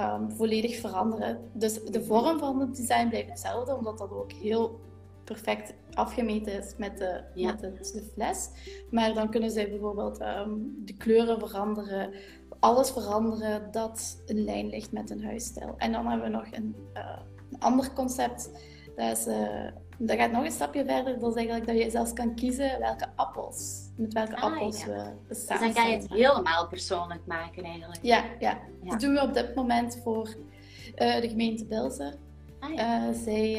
um, 0.00 0.30
volledig 0.30 0.76
veranderen. 0.76 1.50
Dus 1.52 1.84
de 1.84 2.04
vorm 2.04 2.38
van 2.38 2.60
het 2.60 2.76
design 2.76 3.08
blijft 3.08 3.28
hetzelfde, 3.28 3.76
omdat 3.76 3.98
dat 3.98 4.10
ook 4.10 4.32
heel 4.32 4.80
perfect 5.24 5.74
afgemeten 5.92 6.58
is 6.58 6.74
met 6.76 6.98
de, 6.98 7.22
met 7.34 7.60
de, 7.60 8.10
fles. 8.14 8.50
Maar 8.90 9.14
dan 9.14 9.30
kunnen 9.30 9.50
zij 9.50 9.68
bijvoorbeeld 9.68 10.20
um, 10.20 10.82
de 10.84 10.96
kleuren 10.96 11.38
veranderen, 11.38 12.14
alles 12.60 12.90
veranderen 12.90 13.68
dat 13.70 14.22
in 14.26 14.44
lijn 14.44 14.68
ligt 14.68 14.92
met 14.92 15.10
een 15.10 15.24
huisstijl. 15.24 15.74
En 15.76 15.92
dan 15.92 16.06
hebben 16.06 16.30
we 16.30 16.36
nog 16.36 16.46
een, 16.50 16.76
uh, 16.94 17.18
een 17.50 17.60
ander 17.60 17.92
concept. 17.92 18.50
Dat, 18.96 19.16
is, 19.16 19.26
uh, 19.26 19.66
dat 19.98 20.16
gaat 20.16 20.32
nog 20.32 20.44
een 20.44 20.50
stapje 20.50 20.84
verder. 20.84 21.18
Dat 21.18 21.30
is 21.30 21.36
eigenlijk 21.36 21.66
dat 21.66 21.78
je 21.78 21.90
zelfs 21.90 22.12
kan 22.12 22.34
kiezen 22.34 22.78
welke 22.78 23.06
appels, 23.16 23.90
met 23.96 24.12
welke 24.12 24.36
ah, 24.36 24.42
appels 24.42 24.84
ja. 24.84 24.86
we 24.86 25.12
bestaan. 25.28 25.58
Dus 25.58 25.66
dan 25.66 25.82
kan 25.82 25.90
je 25.90 25.96
het 25.96 26.08
helemaal 26.08 26.68
persoonlijk 26.68 27.26
maken 27.26 27.64
eigenlijk. 27.64 28.02
Ja, 28.02 28.24
ja. 28.38 28.58
ja. 28.82 28.90
dat 28.90 29.00
doen 29.00 29.12
we 29.14 29.22
op 29.22 29.34
dit 29.34 29.54
moment 29.54 30.00
voor 30.02 30.28
uh, 30.28 31.20
de 31.20 31.28
gemeente 31.28 31.66
Bilze. 31.66 32.14
Ah, 32.60 32.74
ja. 32.74 33.12
zij 33.12 33.54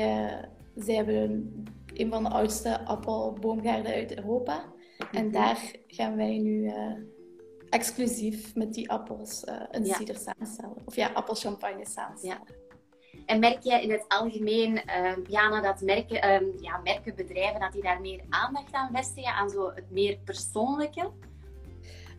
zij 0.75 0.95
hebben 0.95 1.15
een, 1.15 1.67
een 1.93 2.09
van 2.09 2.23
de 2.23 2.29
oudste 2.29 2.85
appelboomgaarden 2.85 3.93
uit 3.93 4.17
Europa. 4.17 4.63
En 5.11 5.25
mhm. 5.25 5.33
daar 5.33 5.71
gaan 5.87 6.15
wij 6.15 6.37
nu 6.37 6.73
exclusief 7.69 8.55
met 8.55 8.73
die 8.73 8.91
appels 8.91 9.43
een 9.71 9.85
cider 9.85 10.15
samenstellen. 10.15 10.77
Of 10.85 10.95
ja, 10.95 11.09
appelchampagne 11.13 11.85
samenstellen. 11.85 12.61
En 13.25 13.39
merk 13.39 13.63
je 13.63 13.81
in 13.81 13.91
het 13.91 14.05
algemeen, 14.07 14.71
uh, 14.71 15.11
Jana, 15.27 15.61
dat 15.61 15.81
merken, 15.81 16.43
uh, 16.43 16.61
ja, 16.61 16.79
merken 16.83 17.15
bedrijven 17.15 17.59
dat 17.59 17.71
die 17.71 17.81
daar 17.81 18.01
meer 18.01 18.21
aandacht 18.29 18.73
aan 18.73 18.89
vestigen, 18.93 19.33
aan 19.33 19.49
zo 19.49 19.71
het 19.75 19.91
meer 19.91 20.17
persoonlijke? 20.23 21.09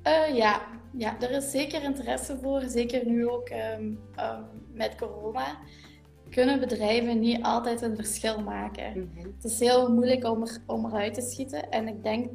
Uh, 0.07 0.37
ja. 0.37 0.63
ja, 0.93 1.21
er 1.21 1.31
is 1.31 1.51
zeker 1.51 1.83
interesse 1.83 2.39
voor. 2.43 2.63
Zeker 2.67 3.07
nu 3.07 3.29
ook 3.29 3.51
um, 3.51 4.01
um, 4.19 4.47
met 4.73 4.95
corona 4.97 5.59
kunnen 6.31 6.61
bedrijven 6.61 7.21
niet 7.21 7.43
altijd 7.43 7.83
een 7.83 7.97
verschil 7.97 8.43
maken. 8.43 8.91
Mhm. 9.15 9.27
Het 9.37 9.45
is 9.45 9.61
heel 9.61 9.93
moeilijk 9.93 10.25
om, 10.25 10.43
er, 10.43 10.59
om 10.67 10.87
eruit 10.87 11.15
te 11.15 11.21
schieten. 11.21 11.71
En 11.71 11.89
ik 11.89 12.03
denk 12.03 12.31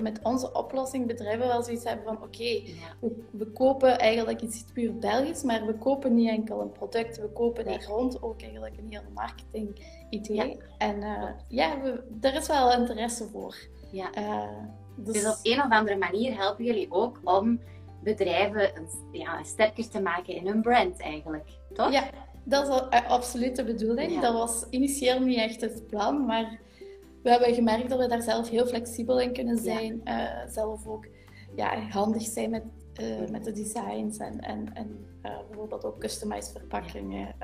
met 0.00 0.20
onze 0.22 0.52
oplossing 0.52 1.06
bedrijven 1.06 1.46
wel 1.46 1.62
zoiets 1.62 1.84
hebben 1.84 2.04
van 2.04 2.16
oké, 2.16 2.62
we, 3.00 3.24
we, 3.30 3.46
kopen 3.46 3.98
eigenlijk 3.98 4.40
iets 4.40 4.64
puur 4.72 4.98
Belgisch, 4.98 5.42
maar 5.42 5.66
we 5.66 5.74
kopen 5.74 6.14
niet 6.14 6.28
enkel 6.28 6.60
een 6.60 6.72
product, 6.72 7.20
we 7.20 7.28
kopen 7.28 7.64
daar 7.64 7.84
rond 7.84 8.22
ook 8.22 8.42
eigenlijk 8.42 8.76
een 8.78 8.90
heel 8.90 9.02
marketing 9.14 9.86
idee. 10.10 10.58
En 10.78 10.96
uh, 10.96 11.30
ja, 11.48 11.80
we, 11.80 12.02
er 12.20 12.34
is 12.34 12.46
wel 12.46 12.72
interesse 12.72 13.28
voor. 13.28 13.56
Ja. 13.92 14.18
Uh, 14.18 14.48
dus... 14.96 15.12
dus... 15.12 15.26
op 15.26 15.38
een 15.42 15.62
of 15.62 15.70
andere 15.70 15.96
manier 15.96 16.36
helpen 16.36 16.64
jullie 16.64 16.90
ook 16.90 17.20
om 17.24 17.60
bedrijven 18.02 18.72
ja, 19.12 19.42
sterker 19.42 19.88
te 19.88 20.00
maken 20.00 20.34
in 20.34 20.46
hun 20.46 20.62
brand 20.62 21.00
eigenlijk, 21.00 21.48
toch? 21.72 21.92
Ja, 21.92 22.10
dat 22.44 22.68
is 22.68 22.82
eh, 22.90 23.10
absoluut 23.10 23.56
de 23.56 23.64
bedoeling. 23.64 24.20
Dat 24.20 24.32
was 24.32 24.66
initieel 24.70 25.20
niet 25.20 25.38
echt 25.38 25.60
het 25.60 25.86
plan, 25.86 26.26
maar 26.26 26.60
we 27.22 27.30
hebben 27.30 27.54
gemerkt 27.54 27.88
dat 27.88 27.98
we 27.98 28.08
daar 28.08 28.22
zelf 28.22 28.48
heel 28.48 28.66
flexibel 28.66 29.20
in 29.20 29.32
kunnen 29.32 29.58
zijn. 29.58 30.00
Ja. 30.04 30.44
Uh, 30.44 30.52
zelf 30.52 30.86
ook 30.86 31.06
ja, 31.56 31.80
handig 31.80 32.22
zijn 32.22 32.50
met, 32.50 32.64
uh, 33.00 33.28
met 33.30 33.44
de 33.44 33.52
designs 33.52 34.16
en, 34.16 34.40
en, 34.40 34.74
en 34.74 35.06
uh, 35.22 35.38
bijvoorbeeld 35.48 35.84
ook 35.84 35.98
customized 35.98 36.52
verpakkingen. 36.52 37.34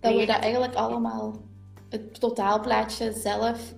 dat 0.00 0.14
we 0.14 0.26
dat 0.26 0.38
eigenlijk 0.38 0.74
allemaal, 0.74 1.36
het 1.88 2.20
totaalplaatje 2.20 3.12
zelf, 3.12 3.74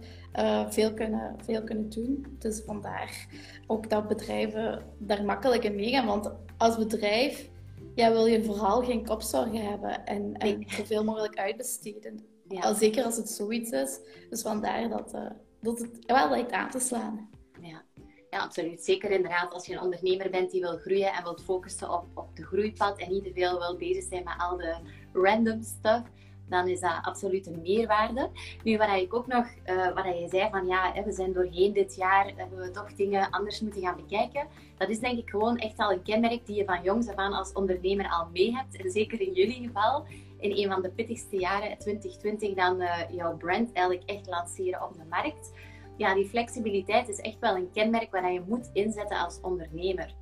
veel, 0.68 0.94
kunnen, 0.94 1.34
veel 1.44 1.64
kunnen 1.64 1.88
doen. 1.88 2.36
Dus 2.38 2.62
vandaar 2.66 3.26
ook 3.66 3.90
dat 3.90 4.08
bedrijven 4.08 4.82
daar 4.98 5.24
makkelijk 5.24 5.64
in 5.64 5.74
meegaan. 5.74 6.06
Want 6.06 6.30
als 6.56 6.76
bedrijf 6.76 7.50
ja, 7.94 8.12
wil 8.12 8.26
je 8.26 8.44
vooral 8.44 8.82
geen 8.82 9.04
kopzorgen 9.04 9.70
hebben 9.70 10.04
en, 10.04 10.34
en 10.34 10.64
zoveel 10.66 11.04
mogelijk 11.04 11.38
uitbesteden. 11.38 12.24
Ja. 12.48 12.60
Al 12.60 12.74
zeker 12.74 13.04
als 13.04 13.16
het 13.16 13.28
zoiets 13.28 13.70
is. 13.70 14.00
Dus 14.30 14.42
vandaar 14.42 14.88
dat, 14.88 15.14
uh, 15.14 15.30
dat 15.60 15.78
het 15.78 16.04
wel 16.06 16.30
lijkt 16.30 16.52
aan 16.52 16.70
te 16.70 16.78
slaan. 16.78 17.30
Ja. 17.60 17.82
ja, 18.30 18.38
absoluut. 18.38 18.84
Zeker 18.84 19.10
inderdaad 19.10 19.52
als 19.52 19.66
je 19.66 19.72
een 19.72 19.80
ondernemer 19.80 20.30
bent 20.30 20.50
die 20.50 20.60
wil 20.60 20.76
groeien 20.76 21.12
en 21.12 21.22
wilt 21.22 21.42
focussen 21.42 21.92
op, 21.92 22.04
op 22.14 22.36
de 22.36 22.44
groeipad 22.44 22.98
en 22.98 23.10
niet 23.10 23.24
te 23.24 23.32
veel 23.34 23.58
wil 23.58 23.76
bezig 23.76 24.04
zijn 24.04 24.24
met 24.24 24.34
al 24.38 24.56
de 24.56 24.76
random 25.12 25.62
stuff 25.62 26.02
dan 26.48 26.68
is 26.68 26.80
dat 26.80 26.98
absoluut 27.02 27.46
een 27.46 27.60
meerwaarde. 27.62 28.30
Nu, 28.64 28.76
wat 28.76 28.96
ik 28.96 29.14
ook 29.14 29.26
nog, 29.26 29.46
uh, 29.66 29.94
wat 29.94 30.04
je 30.04 30.26
zei 30.30 30.50
van 30.50 30.66
ja, 30.66 30.92
we 31.04 31.12
zijn 31.12 31.32
doorheen 31.32 31.72
dit 31.72 31.94
jaar, 31.94 32.32
hebben 32.36 32.58
we 32.58 32.70
toch 32.70 32.92
dingen 32.92 33.30
anders 33.30 33.60
moeten 33.60 33.82
gaan 33.82 33.96
bekijken. 33.96 34.46
Dat 34.78 34.88
is 34.88 35.00
denk 35.00 35.18
ik 35.18 35.30
gewoon 35.30 35.56
echt 35.56 35.78
al 35.78 35.92
een 35.92 36.02
kenmerk 36.02 36.46
die 36.46 36.56
je 36.56 36.64
van 36.64 36.82
jongs 36.82 37.08
af 37.08 37.14
aan 37.14 37.32
als 37.32 37.52
ondernemer 37.52 38.08
al 38.08 38.28
mee 38.32 38.56
hebt. 38.56 38.76
En 38.76 38.90
zeker 38.90 39.20
in 39.20 39.32
jullie 39.32 39.66
geval, 39.66 40.04
in 40.38 40.50
een 40.50 40.70
van 40.70 40.82
de 40.82 40.90
pittigste 40.90 41.38
jaren, 41.38 41.78
2020, 41.78 42.54
dan 42.54 42.82
uh, 42.82 42.98
jouw 43.10 43.36
brand 43.36 43.72
eigenlijk 43.72 44.10
echt 44.10 44.26
lanceren 44.26 44.82
op 44.82 44.96
de 44.96 45.04
markt. 45.08 45.52
Ja, 45.96 46.14
die 46.14 46.28
flexibiliteit 46.28 47.08
is 47.08 47.20
echt 47.20 47.38
wel 47.38 47.56
een 47.56 47.70
kenmerk 47.72 48.10
waar 48.10 48.32
je 48.32 48.42
moet 48.46 48.70
inzetten 48.72 49.18
als 49.18 49.40
ondernemer. 49.40 50.14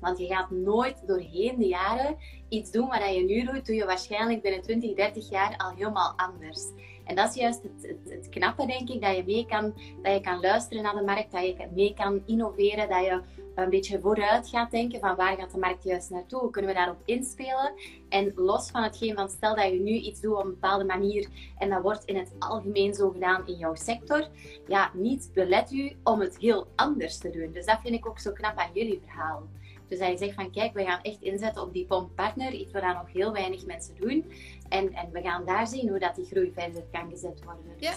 Want 0.00 0.18
je 0.18 0.26
gaat 0.26 0.50
nooit 0.50 1.06
doorheen 1.06 1.58
de 1.58 1.66
jaren 1.66 2.16
iets 2.48 2.70
doen 2.70 2.88
wat 2.88 3.14
je 3.14 3.24
nu 3.24 3.44
doet, 3.44 3.66
doe 3.66 3.76
je 3.76 3.84
waarschijnlijk 3.84 4.42
binnen 4.42 4.62
20, 4.62 4.94
30 4.94 5.30
jaar 5.30 5.56
al 5.56 5.70
helemaal 5.70 6.12
anders. 6.16 6.70
En 7.04 7.16
dat 7.16 7.28
is 7.28 7.34
juist 7.34 7.62
het, 7.62 7.96
het, 8.08 8.28
knappe, 8.28 8.66
denk 8.66 8.88
ik, 8.88 9.00
dat 9.00 9.16
je 9.16 9.24
mee 9.26 9.46
kan, 9.46 9.74
dat 10.02 10.12
je 10.14 10.20
kan 10.20 10.40
luisteren 10.40 10.82
naar 10.82 10.94
de 10.94 11.02
markt, 11.02 11.32
dat 11.32 11.46
je 11.46 11.68
mee 11.74 11.94
kan 11.94 12.22
innoveren, 12.26 12.88
dat 12.88 13.04
je 13.04 13.22
een 13.54 13.70
beetje 13.70 14.00
vooruit 14.00 14.48
gaat 14.48 14.70
denken 14.70 15.00
van 15.00 15.16
waar 15.16 15.36
gaat 15.36 15.50
de 15.50 15.58
markt 15.58 15.84
juist 15.84 16.10
naartoe, 16.10 16.40
hoe 16.40 16.50
kunnen 16.50 16.70
we 16.70 16.76
daarop 16.76 17.02
inspelen. 17.04 17.72
En 18.08 18.32
los 18.34 18.70
van 18.70 18.82
hetgeen 18.82 19.14
van 19.14 19.28
stel 19.28 19.54
dat 19.54 19.64
je 19.64 19.80
nu 19.80 19.90
iets 19.90 20.20
doet 20.20 20.36
op 20.36 20.44
een 20.44 20.50
bepaalde 20.50 20.84
manier 20.84 21.28
en 21.58 21.70
dat 21.70 21.82
wordt 21.82 22.04
in 22.04 22.16
het 22.16 22.32
algemeen 22.38 22.94
zo 22.94 23.10
gedaan 23.10 23.46
in 23.46 23.56
jouw 23.56 23.74
sector, 23.74 24.28
ja, 24.66 24.90
niet 24.94 25.30
belet 25.34 25.72
u 25.72 25.96
om 26.02 26.20
het 26.20 26.38
heel 26.38 26.66
anders 26.74 27.18
te 27.18 27.30
doen. 27.30 27.52
Dus 27.52 27.66
dat 27.66 27.78
vind 27.82 27.94
ik 27.94 28.06
ook 28.06 28.18
zo 28.18 28.32
knap 28.32 28.56
aan 28.56 28.70
jullie 28.72 29.00
verhaal. 29.04 29.42
Dus 29.88 30.00
dat 30.00 30.10
je 30.10 30.16
zegt 30.16 30.34
van 30.34 30.50
kijk, 30.50 30.74
we 30.74 30.84
gaan 30.84 31.02
echt 31.02 31.20
inzetten 31.20 31.62
op 31.62 31.72
die 31.72 31.86
pomppartner, 31.86 32.52
iets 32.52 32.72
wat 32.72 32.82
nog 32.82 33.12
heel 33.12 33.32
weinig 33.32 33.66
mensen 33.66 33.94
doen. 34.00 34.32
En, 34.72 34.92
en 34.92 35.12
we 35.12 35.20
gaan 35.20 35.44
daar 35.44 35.66
zien 35.66 35.88
hoe 35.88 35.98
dat 35.98 36.14
die 36.14 36.24
groei 36.24 36.52
verder 36.54 36.82
kan 36.92 37.10
gezet 37.10 37.44
worden. 37.44 37.72
Ja, 37.76 37.92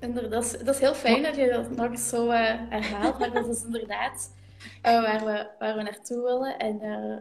inderdaad. 0.00 0.30
Dat 0.30 0.44
is, 0.44 0.64
dat 0.64 0.74
is 0.74 0.80
heel 0.80 0.94
fijn 0.94 1.22
dat 1.22 1.36
je 1.36 1.48
dat 1.48 1.76
nog 1.76 1.90
eens 1.90 2.08
zo 2.08 2.26
uh, 2.26 2.52
herhaalt. 2.68 3.18
maar 3.18 3.32
dat 3.32 3.48
is 3.48 3.64
inderdaad 3.70 4.34
uh, 4.86 5.02
waar, 5.02 5.24
we, 5.24 5.46
waar 5.58 5.76
we 5.76 5.82
naartoe 5.82 6.22
willen. 6.22 6.58
En 6.58 6.82
uh, 6.82 7.16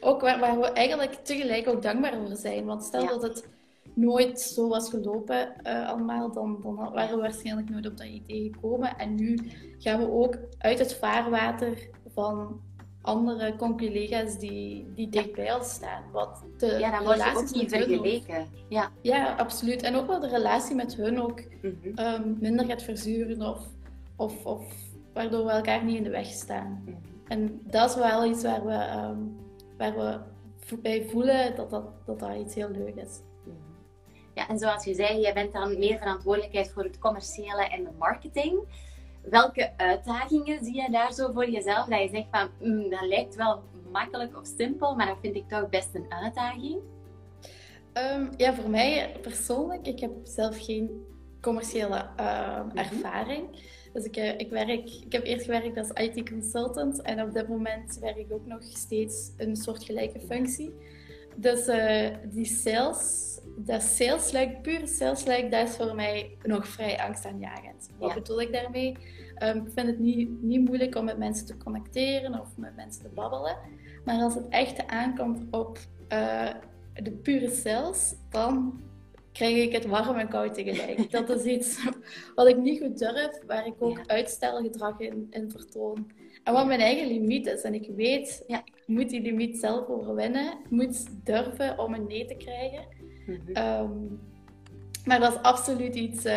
ook 0.00 0.20
waar, 0.20 0.38
waar, 0.38 0.58
we 0.58 0.66
eigenlijk 0.66 1.12
tegelijk 1.12 1.68
ook 1.68 1.82
dankbaar 1.82 2.16
voor 2.26 2.36
zijn. 2.36 2.64
Want 2.64 2.84
stel 2.84 3.06
dat 3.06 3.22
het 3.22 3.48
nooit 3.94 4.40
zo 4.40 4.68
was 4.68 4.90
gelopen 4.90 5.62
allemaal, 5.62 6.32
dan, 6.32 6.58
dan 6.62 6.74
waren 6.74 7.14
we 7.14 7.20
waarschijnlijk 7.20 7.70
nooit 7.70 7.86
op 7.86 7.96
dat 7.96 8.06
idee 8.06 8.52
gekomen. 8.52 8.96
En 8.96 9.14
nu 9.14 9.38
gaan 9.78 9.98
we 10.00 10.10
ook 10.10 10.38
uit 10.58 10.78
het 10.78 10.94
vaarwater 10.94 11.88
van 12.14 12.60
andere 13.08 13.56
collega's 13.56 14.38
die, 14.38 14.92
die 14.94 15.08
dicht 15.08 15.32
bij 15.32 15.54
ons 15.54 15.70
staan. 15.70 16.02
Wat 16.12 16.44
de 16.56 16.66
ja, 16.66 16.90
dan 16.90 17.04
word 17.04 17.16
je 17.16 17.36
ook 17.36 17.54
niet 17.54 17.70
vergeleken. 17.70 18.46
Ja. 18.68 18.90
ja, 19.02 19.34
absoluut. 19.34 19.82
En 19.82 19.96
ook 19.96 20.06
wel 20.06 20.20
de 20.20 20.28
relatie 20.28 20.74
met 20.74 20.94
hun 20.94 21.22
ook 21.22 21.42
mhm. 21.62 21.94
ehm, 21.94 22.34
minder 22.40 22.66
gaat 22.66 22.82
verzuren 22.82 23.42
of, 23.42 23.60
of, 24.16 24.44
of 24.44 24.62
waardoor 25.12 25.44
we 25.44 25.50
elkaar 25.50 25.84
niet 25.84 25.96
in 25.96 26.02
de 26.02 26.10
weg 26.10 26.26
staan. 26.26 26.82
Mhm. 26.84 26.96
En 27.28 27.60
dat 27.64 27.90
is 27.90 27.96
wel 27.96 28.24
iets 28.24 28.42
waar 28.42 28.64
we, 28.64 29.08
um, 29.08 29.36
waar 29.76 29.96
we 29.96 30.18
bij 30.76 31.04
voelen 31.10 31.56
dat 31.56 31.70
dat, 31.70 31.84
dat, 32.06 32.18
dat 32.18 32.36
iets 32.36 32.54
heel 32.54 32.70
leuk 32.70 32.94
is. 32.94 33.20
Mhm. 33.44 33.56
Ja, 34.34 34.48
en 34.48 34.58
zoals 34.58 34.84
je 34.84 34.94
zei, 34.94 35.20
jij 35.20 35.34
bent 35.34 35.52
dan 35.52 35.78
meer 35.78 35.98
verantwoordelijkheid 35.98 36.70
voor 36.70 36.82
het 36.82 36.98
commerciële 36.98 37.68
en 37.68 37.84
de 37.84 37.92
marketing 37.98 38.86
welke 39.30 39.72
uitdagingen 39.76 40.64
zie 40.64 40.82
je 40.82 40.90
daar 40.90 41.12
zo 41.12 41.32
voor 41.32 41.50
jezelf? 41.50 41.86
Dat 41.86 42.00
je 42.02 42.08
zegt 42.08 42.26
van, 42.30 42.48
mm, 42.60 42.90
dat 42.90 43.06
lijkt 43.06 43.34
wel 43.34 43.62
makkelijk 43.92 44.36
of 44.36 44.46
simpel, 44.58 44.94
maar 44.94 45.06
dat 45.06 45.18
vind 45.20 45.36
ik 45.36 45.48
toch 45.48 45.68
best 45.68 45.94
een 45.94 46.06
uitdaging. 46.08 46.80
Um, 47.94 48.30
ja, 48.36 48.54
voor 48.54 48.70
mij 48.70 49.16
persoonlijk, 49.22 49.86
ik 49.86 50.00
heb 50.00 50.10
zelf 50.22 50.64
geen 50.64 51.06
commerciële 51.40 52.06
uh, 52.20 52.60
ervaring. 52.74 53.48
Dus 53.92 54.04
ik, 54.04 54.16
uh, 54.16 54.38
ik, 54.38 54.50
werk, 54.50 54.90
ik 55.04 55.12
heb 55.12 55.24
eerst 55.24 55.44
gewerkt 55.44 55.76
als 55.76 55.90
IT-consultant 55.90 57.02
en 57.02 57.22
op 57.22 57.32
dit 57.32 57.48
moment 57.48 57.98
werk 58.00 58.16
ik 58.16 58.32
ook 58.32 58.46
nog 58.46 58.62
steeds 58.62 59.32
een 59.36 59.56
soortgelijke 59.56 60.20
functie. 60.20 60.74
Dus 61.36 61.68
uh, 61.68 62.08
die 62.24 62.44
sales, 62.44 63.38
dat 63.56 63.82
salesluik, 63.82 64.62
pure 64.62 64.86
salesluik, 64.86 65.50
dat 65.50 65.68
is 65.68 65.76
voor 65.76 65.94
mij 65.94 66.36
nog 66.42 66.68
vrij 66.68 66.98
angstaanjagend. 66.98 67.88
Wat 67.98 68.14
bedoel 68.14 68.40
ik 68.40 68.52
daarmee? 68.52 68.96
Um, 69.42 69.56
ik 69.66 69.72
vind 69.74 69.86
het 69.86 69.98
niet, 69.98 70.42
niet 70.42 70.64
moeilijk 70.64 70.94
om 70.94 71.04
met 71.04 71.18
mensen 71.18 71.46
te 71.46 71.56
connecteren 71.56 72.40
of 72.40 72.56
met 72.56 72.76
mensen 72.76 73.02
te 73.02 73.08
babbelen. 73.08 73.56
Maar 74.04 74.20
als 74.20 74.34
het 74.34 74.48
echt 74.48 74.86
aankomt 74.86 75.42
op 75.50 75.78
uh, 76.12 76.50
de 76.94 77.10
pure 77.10 77.50
sales, 77.50 78.14
dan 78.30 78.80
krijg 79.32 79.56
ik 79.56 79.72
het 79.72 79.86
warm 79.86 80.16
en 80.16 80.28
koud 80.28 80.54
tegelijk. 80.54 81.10
Dat 81.10 81.28
is 81.28 81.44
iets 81.44 81.88
wat 82.34 82.48
ik 82.48 82.56
niet 82.56 82.80
goed 82.80 82.98
durf, 82.98 83.40
waar 83.46 83.66
ik 83.66 83.74
ook 83.78 84.00
uitstelgedrag 84.06 85.00
in, 85.00 85.26
in 85.30 85.50
vertoon. 85.50 86.10
En 86.44 86.52
wat 86.52 86.66
mijn 86.66 86.80
eigen 86.80 87.06
limiet 87.06 87.46
is. 87.46 87.62
En 87.62 87.74
ik 87.74 87.90
weet, 87.96 88.44
ja, 88.46 88.58
ik 88.64 88.82
moet 88.86 89.10
die 89.10 89.20
limiet 89.20 89.58
zelf 89.58 89.88
overwinnen. 89.88 90.46
Ik 90.46 90.70
moet 90.70 91.24
durven 91.24 91.78
om 91.78 91.94
een 91.94 92.06
nee 92.06 92.24
te 92.24 92.34
krijgen. 92.34 92.86
Mhm. 93.26 93.52
Ehm, 93.52 93.90
maar 95.08 95.20
dat 95.20 95.32
is 95.32 95.42
absoluut 95.42 95.94
iets 95.94 96.24
uh, 96.24 96.32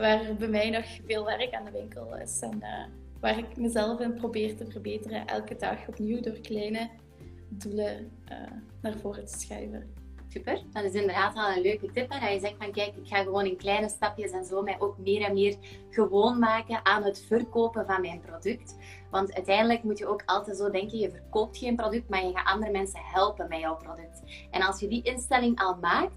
waar 0.00 0.34
bij 0.38 0.48
mij 0.48 0.70
nog 0.70 0.84
veel 1.06 1.24
werk 1.24 1.54
aan 1.54 1.64
de 1.64 1.70
winkel 1.70 2.16
is. 2.16 2.40
En 2.40 2.58
uh, 2.60 2.84
waar 3.20 3.38
ik 3.38 3.56
mezelf 3.56 4.00
in 4.00 4.14
probeer 4.14 4.56
te 4.56 4.66
verbeteren. 4.70 5.26
Elke 5.26 5.56
dag 5.56 5.88
opnieuw 5.88 6.20
door 6.20 6.40
kleine 6.40 6.90
doelen 7.48 8.10
uh, 8.30 8.36
naar 8.80 8.94
voren 9.02 9.26
te 9.26 9.38
schuiven. 9.38 9.94
Super. 10.28 10.62
Dat 10.72 10.84
is 10.84 10.92
inderdaad 10.92 11.34
wel 11.34 11.50
een 11.50 11.62
leuke 11.62 11.90
tip. 11.90 12.10
Dat 12.10 12.32
je 12.32 12.38
zegt 12.40 12.54
van 12.58 12.72
kijk, 12.72 12.96
ik 12.96 13.06
ga 13.06 13.22
gewoon 13.22 13.46
in 13.46 13.56
kleine 13.56 13.88
stapjes 13.88 14.30
en 14.30 14.44
zo 14.44 14.62
mij 14.62 14.76
ook 14.78 14.98
meer 14.98 15.22
en 15.22 15.34
meer 15.34 15.56
gewoon 15.90 16.38
maken 16.38 16.84
aan 16.84 17.02
het 17.02 17.24
verkopen 17.26 17.86
van 17.86 18.00
mijn 18.00 18.20
product. 18.20 18.76
Want 19.10 19.34
uiteindelijk 19.34 19.82
moet 19.82 19.98
je 19.98 20.06
ook 20.06 20.22
altijd 20.26 20.56
zo 20.56 20.70
denken, 20.70 20.98
je 20.98 21.10
verkoopt 21.10 21.58
geen 21.58 21.76
product, 21.76 22.08
maar 22.08 22.24
je 22.24 22.32
gaat 22.34 22.46
andere 22.46 22.72
mensen 22.72 23.00
helpen 23.02 23.48
met 23.48 23.60
jouw 23.60 23.76
product. 23.76 24.22
En 24.50 24.62
als 24.62 24.80
je 24.80 24.88
die 24.88 25.02
instelling 25.02 25.60
al 25.60 25.76
maakt, 25.80 26.16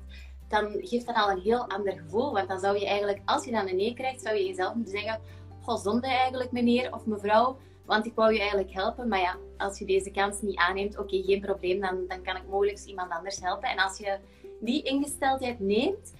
dan 0.61 0.87
geeft 0.87 1.05
dat 1.05 1.15
al 1.15 1.31
een 1.31 1.41
heel 1.41 1.69
ander 1.69 1.93
gevoel. 1.93 2.33
Want 2.33 2.47
dan 2.47 2.59
zou 2.59 2.79
je 2.79 2.85
eigenlijk, 2.85 3.21
als 3.25 3.45
je 3.45 3.51
dan 3.51 3.69
een 3.69 3.75
nee 3.75 3.93
krijgt, 3.93 4.21
zou 4.21 4.35
je 4.35 4.45
jezelf 4.45 4.73
moeten 4.73 4.99
zeggen, 4.99 5.19
goh, 5.61 5.77
zonde 5.77 6.07
eigenlijk 6.07 6.51
meneer 6.51 6.93
of 6.93 7.05
mevrouw, 7.05 7.57
want 7.85 8.05
ik 8.05 8.15
wou 8.15 8.33
je 8.33 8.39
eigenlijk 8.39 8.71
helpen. 8.71 9.07
Maar 9.07 9.19
ja, 9.19 9.37
als 9.57 9.79
je 9.79 9.85
deze 9.85 10.11
kans 10.11 10.41
niet 10.41 10.57
aanneemt, 10.57 10.97
oké, 10.97 11.23
geen 11.23 11.41
probleem, 11.41 11.81
dan, 11.81 11.97
dan 12.07 12.21
kan 12.21 12.35
ik 12.35 12.47
mogelijk 12.49 12.79
iemand 12.85 13.11
anders 13.11 13.39
helpen. 13.41 13.69
En 13.69 13.77
als 13.77 13.97
je 13.97 14.17
die 14.59 14.83
ingesteldheid 14.83 15.59
neemt, 15.59 16.13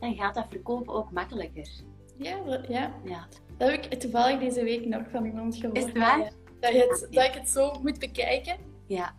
dan 0.00 0.14
gaat 0.14 0.34
dat 0.34 0.46
verkopen 0.50 0.94
ook 0.94 1.10
makkelijker. 1.10 1.68
Ja, 2.16 2.36
ja. 2.68 2.92
ja. 3.04 3.26
Dat 3.56 3.70
heb 3.70 3.84
ik 3.84 4.00
toevallig 4.00 4.38
deze 4.38 4.64
week 4.64 4.84
nog 4.86 5.02
van 5.10 5.24
iemand 5.24 5.56
gehoord. 5.56 5.76
Is 5.76 5.84
het 5.84 5.98
waar? 5.98 6.30
dat, 6.60 6.72
je 6.72 6.78
het, 6.78 7.06
dat 7.10 7.24
ik 7.24 7.32
het 7.32 7.48
zo 7.48 7.80
moet 7.82 7.98
bekijken. 7.98 8.56
Ja. 8.86 9.14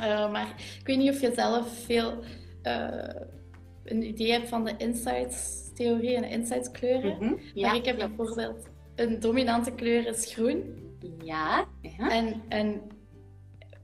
Uh, 0.00 0.32
maar 0.32 0.54
ik 0.78 0.86
weet 0.86 0.98
niet 0.98 1.10
of 1.10 1.20
je 1.20 1.32
zelf 1.34 1.84
veel 1.84 2.12
uh, 2.62 2.98
een 3.84 4.02
idee 4.02 4.32
hebt 4.32 4.48
van 4.48 4.64
de 4.64 4.74
insights-theorie 4.76 6.14
en 6.16 6.22
de 6.22 6.28
insights-kleuren. 6.28 7.16
Mhm. 7.20 7.34
Ja, 7.54 7.66
maar 7.66 7.76
ik 7.76 7.84
heb 7.84 7.96
klopt. 7.98 8.16
bijvoorbeeld 8.16 8.66
een 8.94 9.20
dominante 9.20 9.72
kleur 9.74 10.06
is 10.06 10.32
groen. 10.34 10.80
Ja. 11.24 11.64
ja. 11.80 12.10
En, 12.10 12.42
en 12.48 12.80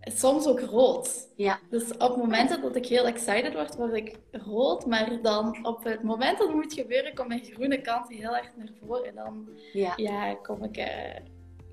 soms 0.01 0.47
ook 0.47 0.61
rood. 0.61 1.29
Ja. 1.37 1.59
Dus 1.71 1.97
op 1.97 2.17
momenten 2.17 2.63
dat 2.63 2.77
ik 2.77 2.87
heel 2.87 3.07
excited 3.07 3.53
word, 3.53 3.77
word 3.77 3.95
ik 3.95 4.17
rood. 4.33 4.87
Maar 4.87 5.19
dan 5.23 5.67
op 5.67 5.85
het 5.85 6.03
moment 6.03 6.39
dat 6.39 6.47
het 6.47 6.57
moet 6.57 6.73
gebeuren, 6.73 7.15
komt 7.15 7.29
mijn 7.29 7.45
groene 7.45 7.81
kant 7.81 8.09
heel 8.09 8.37
erg 8.37 8.51
naar 8.57 8.71
voren. 8.87 9.05
En 9.09 9.15
dan 9.15 9.49
Ja. 9.73 9.93
ja, 9.97 10.35
kom 10.35 10.65
ik, 10.65 10.77
eh, 10.77 11.21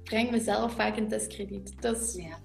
breng 0.03 0.31
mezelf 0.31 0.73
vaak 0.73 0.95
in 0.97 1.07
discrediet. 1.07 1.81
Dus, 1.81 2.15
Ja. 2.15 2.37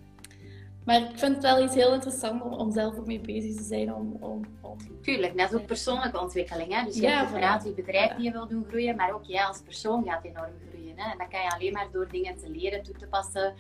Maar 0.85 1.01
ik 1.01 1.19
vind 1.19 1.35
het 1.35 1.43
wel 1.43 1.65
iets 1.65 1.75
heel 1.75 1.93
interessants 1.95 2.45
om, 2.45 2.53
om 2.53 2.73
zelf 2.73 2.99
ook 2.99 3.07
mee 3.07 3.21
bezig 3.21 3.57
te 3.57 3.63
zijn. 3.63 3.95
Om, 3.95 4.17
om, 4.21 4.45
om... 4.61 4.77
Tuurlijk, 5.03 5.39
dat 5.39 5.53
is 5.53 5.59
ook 5.59 5.67
persoonlijke 5.67 6.21
ontwikkeling. 6.21 6.75
Hè? 6.75 6.85
Dus 6.85 6.95
je 6.95 7.03
Ja, 7.03 7.09
hebt 7.09 7.27
inderdaad 7.27 7.65
je 7.65 7.73
bedrijf 7.73 8.15
die 8.15 8.25
je 8.25 8.33
wil 8.33 8.49
doen 8.49 8.65
groeien, 8.69 8.97
maar 8.97 9.15
ook 9.15 9.25
jij 9.25 9.45
als 9.45 9.63
persoon 9.65 10.05
gaat 10.05 10.25
enorm 10.25 10.53
groeien. 10.71 10.99
Hè? 10.99 11.11
En 11.13 11.19
dat 11.19 11.29
kan 11.29 11.41
je 11.43 11.51
alleen 11.51 11.73
maar 11.73 11.89
door 11.93 12.09
dingen 12.09 12.37
te 12.37 12.51
leren, 12.51 12.83
toe 12.83 12.95
te 12.95 13.07
passen, 13.07 13.55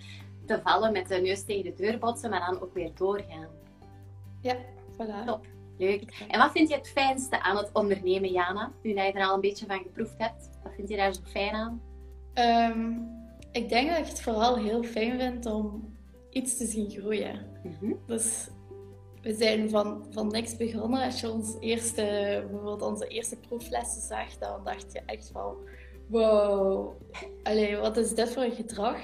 te 0.46 0.60
vallen, 0.64 0.92
met 0.92 1.08
de 1.08 1.16
neus 1.16 1.44
tegen 1.44 1.64
de 1.64 1.74
deur 1.74 1.98
botsen, 1.98 2.30
maar 2.30 2.46
dan 2.50 2.60
ook 2.62 2.74
weer 2.74 2.90
doorgaan. 2.94 3.48
Ja, 4.40 4.56
voilà. 4.92 5.24
Top. 5.26 5.46
Leuk. 5.78 6.24
En 6.28 6.38
wat 6.38 6.50
vind 6.50 6.68
je 6.68 6.74
het 6.74 6.88
fijnste 6.88 7.42
aan 7.42 7.56
het 7.56 7.70
ondernemen, 7.72 8.30
Jana? 8.30 8.72
Nu 8.82 8.94
dat 8.94 9.06
je 9.06 9.12
er 9.12 9.26
al 9.26 9.34
een 9.34 9.40
beetje 9.40 9.66
van 9.66 9.78
geproefd 9.78 10.14
hebt. 10.18 10.50
Wat 10.62 10.72
vind 10.74 10.88
je 10.88 10.96
daar 10.96 11.14
zo 11.14 11.20
fijn 11.24 11.54
aan? 11.54 11.82
Ehm, 12.34 12.92
ik 13.52 13.68
denk 13.68 13.88
dat 13.88 13.98
ik 13.98 14.06
het 14.06 14.22
vooral 14.22 14.56
heel 14.56 14.82
fijn 14.82 15.18
vind 15.20 15.46
om 15.46 15.96
iets 16.30 16.56
te 16.56 16.66
zien 16.66 16.90
groeien. 16.90 17.46
Mhm. 17.62 17.92
Dus 18.06 18.49
we 19.22 19.34
zijn 19.34 19.70
van, 19.70 20.06
van 20.10 20.28
niks 20.28 20.56
begonnen. 20.56 21.02
Als 21.02 21.20
je 21.20 21.30
ons 21.30 21.56
eerste, 21.60 22.02
bijvoorbeeld 22.49 22.82
onze 22.82 23.06
eerste 23.06 23.37
proeflessen 23.37 24.02
zag, 24.02 24.38
dan 24.38 24.64
dacht 24.64 24.92
je 24.92 25.00
echt 25.06 25.30
van 25.32 25.56
wow, 26.06 26.92
allee, 27.42 27.76
wat 27.76 27.96
is 27.96 28.14
dit 28.14 28.30
voor 28.30 28.42
een 28.42 28.52
gedrag? 28.52 29.00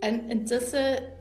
En 0.00 0.30
intussen 0.30 1.12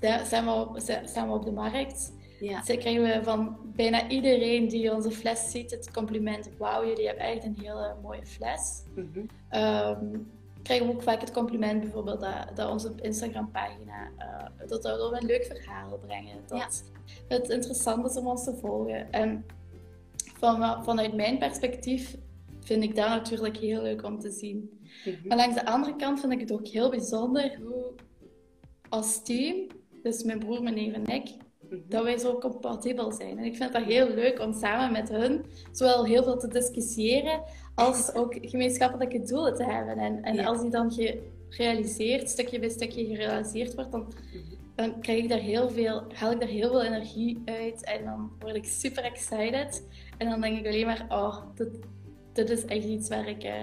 zijn 0.00 0.44
we 0.44 0.50
op, 0.50 0.78
staan 1.04 1.28
we 1.28 1.34
op 1.34 1.44
de 1.44 1.52
markt. 1.52 2.12
Ja. 2.40 2.58
Dus 2.58 2.66
dan 2.66 2.78
krijgen 2.78 3.02
we 3.02 3.22
van 3.22 3.56
bijna 3.76 4.08
iedereen 4.08 4.68
die 4.68 4.94
onze 4.94 5.10
fles 5.10 5.50
ziet 5.50 5.70
het 5.70 5.90
compliment: 5.90 6.50
Wauw, 6.58 6.86
jullie 6.86 7.06
hebben 7.06 7.24
echt 7.24 7.44
een 7.44 7.58
hele 7.60 7.96
mooie 8.02 8.26
fles. 8.26 8.82
Mhm. 8.94 9.26
Ehm, 9.48 10.18
krijgen 10.64 10.86
we 10.86 10.92
ook 10.92 11.02
vaak 11.02 11.20
het 11.20 11.30
compliment 11.30 11.80
bijvoorbeeld 11.80 12.20
dat, 12.20 12.56
dat 12.56 12.70
onze 12.70 12.92
Instagram-pagina 13.00 14.10
eh, 14.18 14.68
dat 14.68 14.82
we 14.82 15.18
een 15.20 15.26
leuk 15.26 15.44
verhaal 15.44 15.98
brengen. 16.06 16.36
Dat 16.46 16.84
het 17.28 17.48
interessant 17.48 18.06
is 18.06 18.16
om 18.16 18.26
ons 18.26 18.44
te 18.44 18.54
volgen. 18.54 19.12
En 19.12 19.44
van, 20.38 20.84
vanuit 20.84 21.14
mijn 21.14 21.38
perspectief 21.38 22.16
vind 22.60 22.82
ik 22.82 22.96
dat 22.96 23.08
natuurlijk 23.08 23.56
heel 23.56 23.82
leuk 23.82 24.04
om 24.04 24.18
te 24.18 24.30
zien. 24.30 24.80
Mhm. 25.04 25.28
Maar 25.28 25.36
langs 25.36 25.54
de 25.54 25.66
andere 25.66 25.96
kant 25.96 26.20
vind 26.20 26.32
ik 26.32 26.40
het 26.40 26.52
ook 26.52 26.66
heel 26.66 26.90
bijzonder 26.90 27.58
hoe 27.62 27.92
als 28.88 29.22
team, 29.22 29.66
dus 30.02 30.22
mijn 30.22 30.38
broer, 30.38 30.62
mijn 30.62 30.74
neef 30.74 30.92
en 30.92 31.06
ik. 31.06 31.28
Dat 31.88 32.02
wij 32.02 32.18
zo 32.18 32.38
compatibel 32.38 33.12
zijn. 33.12 33.38
En 33.38 33.44
ik 33.44 33.56
vind 33.56 33.72
dat 33.72 33.82
heel 33.82 34.08
leuk 34.08 34.40
om 34.40 34.52
samen 34.52 34.92
met 34.92 35.08
hun 35.08 35.44
zowel 35.72 36.04
heel 36.04 36.22
veel 36.22 36.38
te 36.38 36.48
discussiëren 36.48 37.42
als 37.74 38.12
ook 38.14 38.36
gemeenschappelijke 38.40 39.22
doelen 39.22 39.54
te 39.56 39.64
hebben. 39.64 39.98
En, 39.98 40.22
en 40.22 40.34
Ja. 40.34 40.44
als 40.44 40.60
die 40.60 40.70
dan 40.70 40.92
gerealiseerd, 41.48 42.28
stukje 42.30 42.58
bij 42.58 42.68
stukje 42.68 43.04
gerealiseerd 43.06 43.74
wordt, 43.74 43.92
dan, 43.92 44.00
Mhm. 44.00 44.54
dan 44.74 45.00
krijg 45.00 45.22
ik 45.22 45.28
daar 45.28 45.38
heel 45.38 45.68
veel, 45.70 46.02
haal 46.12 46.30
ik 46.32 46.40
daar 46.40 46.48
heel 46.48 46.70
veel 46.70 46.82
energie 46.84 47.42
uit 47.44 47.84
en 47.84 48.04
dan 48.04 48.30
word 48.38 48.54
ik 48.56 48.64
super 48.64 49.04
excited. 49.04 49.86
En 50.18 50.30
dan 50.30 50.40
denk 50.40 50.58
ik 50.58 50.66
alleen 50.66 50.86
maar, 50.86 51.06
oh, 51.08 51.36
dit, 51.54 51.68
dit 52.32 52.50
is 52.50 52.64
echt 52.64 52.84
iets 52.84 53.08
waar 53.08 53.28
ik, 53.28 53.42
eh, 53.42 53.62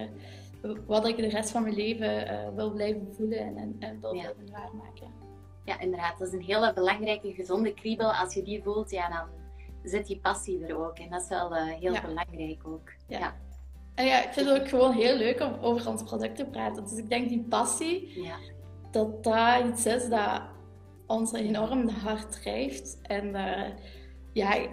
wat 0.86 1.08
ik 1.08 1.17
de 1.17 1.28
rest 1.30 1.50
van 1.50 1.62
mijn 1.63 1.76
leven 1.76 2.28
eh, 2.28 2.47
wil 2.56 2.71
blijven 2.71 3.08
voelen 3.15 3.39
en, 3.39 3.58
en, 3.58 3.76
en 3.80 3.97
wil 4.02 4.13
Ja. 4.15 4.21
blijven 4.21 4.52
waarmaken. 4.52 5.08
Ja, 5.65 5.80
inderdaad. 5.80 6.17
Dat 6.17 6.28
is 6.28 6.34
een 6.34 6.41
hele 6.43 6.74
belangrijke, 6.74 7.34
gezonde 7.34 7.74
kriebel. 7.74 8.13
Als 8.13 8.34
je 8.34 8.43
die 8.43 8.63
voelt, 8.63 8.91
ja, 8.91 9.10
dan 9.10 9.28
zit 9.84 10.08
die 10.08 10.19
passie 10.19 10.65
er 10.65 10.86
ook. 10.86 10.97
En 11.00 11.10
dat 11.10 11.21
is 11.21 11.28
wel 11.28 11.56
eh, 11.56 11.63
heel 11.65 11.93
Ja. 11.93 12.02
belangrijk 12.02 12.67
ook. 12.67 12.89
Ja. 13.08 13.19
Ja. 13.19 13.36
En 13.95 14.06
ja, 14.06 14.24
ik 14.24 14.34
vind 14.34 14.50
het 14.50 14.60
ook 14.62 14.67
gewoon 14.69 14.91
heel 14.91 15.15
leuk 15.17 15.39
om 15.41 15.54
over 15.62 15.89
ons 15.89 16.04
product 16.04 16.36
te 16.36 16.45
praten. 16.45 16.84
Dus 16.84 16.97
ik 16.97 17.10
denk 17.10 17.30
die 17.30 17.45
passie, 17.50 18.21
Ja. 18.24 18.36
dat 18.91 19.24
dat 19.24 19.65
iets 19.65 19.86
is 19.86 20.10
dat 20.10 20.41
ons 21.08 21.34
enorm 21.34 21.88
hard 21.89 22.32
drijft. 22.41 23.00
En 23.02 23.36
eh, 23.36 23.69
ja, 24.34 24.67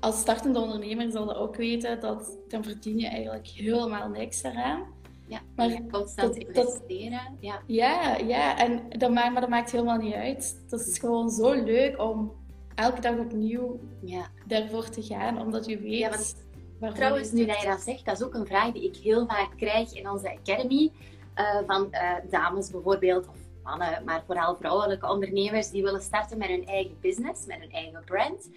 als 0.00 0.20
startende 0.20 0.60
ondernemer 0.60 1.10
zal 1.10 1.28
je 1.28 1.34
ook 1.34 1.56
weten 1.56 2.00
dat 2.00 2.38
dan 2.48 2.64
verdien 2.64 2.98
je 2.98 3.06
eigenlijk 3.06 3.46
helemaal 3.46 4.08
niks 4.08 4.42
eraan. 4.42 4.86
Ja. 5.32 5.40
Maar 5.56 5.80
Constant 5.90 6.34
dat- 6.34 6.54
dat- 6.54 6.64
investeren. 6.66 7.36
Ja. 7.40 7.62
Ja, 7.66 8.16
ja, 8.16 8.58
en 8.58 8.82
dat 8.88 9.10
maakt, 9.10 9.32
maar 9.32 9.40
dat 9.40 9.50
maakt 9.50 9.70
helemaal 9.72 9.96
niet 9.96 10.14
uit. 10.14 10.62
Het 10.70 10.80
is 10.86 10.98
gewoon 10.98 11.30
zo 11.30 11.52
leuk 11.52 12.00
om 12.00 12.32
elke 12.74 13.00
dag 13.00 13.18
opnieuw 13.18 13.80
ja. 14.04 14.26
daarvoor 14.46 14.88
te 14.88 15.02
gaan, 15.02 15.40
omdat 15.40 15.66
je 15.66 15.78
weet 15.78 15.98
Ja, 15.98 16.10
want 16.10 16.94
Trouwens, 16.94 17.32
nu 17.32 17.46
dat 17.46 17.60
je 17.60 17.66
dat 17.66 17.80
zegt, 17.80 18.04
dat 18.04 18.20
is 18.20 18.26
ook 18.26 18.34
een 18.34 18.46
vraag 18.46 18.72
die 18.72 18.84
ik 18.84 18.96
heel 18.96 19.26
vaak 19.26 19.50
krijg 19.56 19.92
in 19.94 20.10
onze 20.10 20.30
academy. 20.40 20.90
eh, 21.34 21.58
van 21.66 21.92
eh, 21.92 22.14
dames 22.30 22.70
bijvoorbeeld, 22.70 23.28
of 23.28 23.34
mannen, 23.62 24.04
maar 24.04 24.22
vooral 24.26 24.56
vrouwelijke 24.56 25.08
ondernemers 25.10 25.70
die 25.70 25.82
willen 25.82 26.02
starten 26.02 26.38
met 26.38 26.48
hun 26.48 26.66
eigen 26.66 26.96
business, 27.00 27.46
met 27.46 27.58
hun 27.60 27.70
eigen 27.70 28.02
brand. 28.04 28.50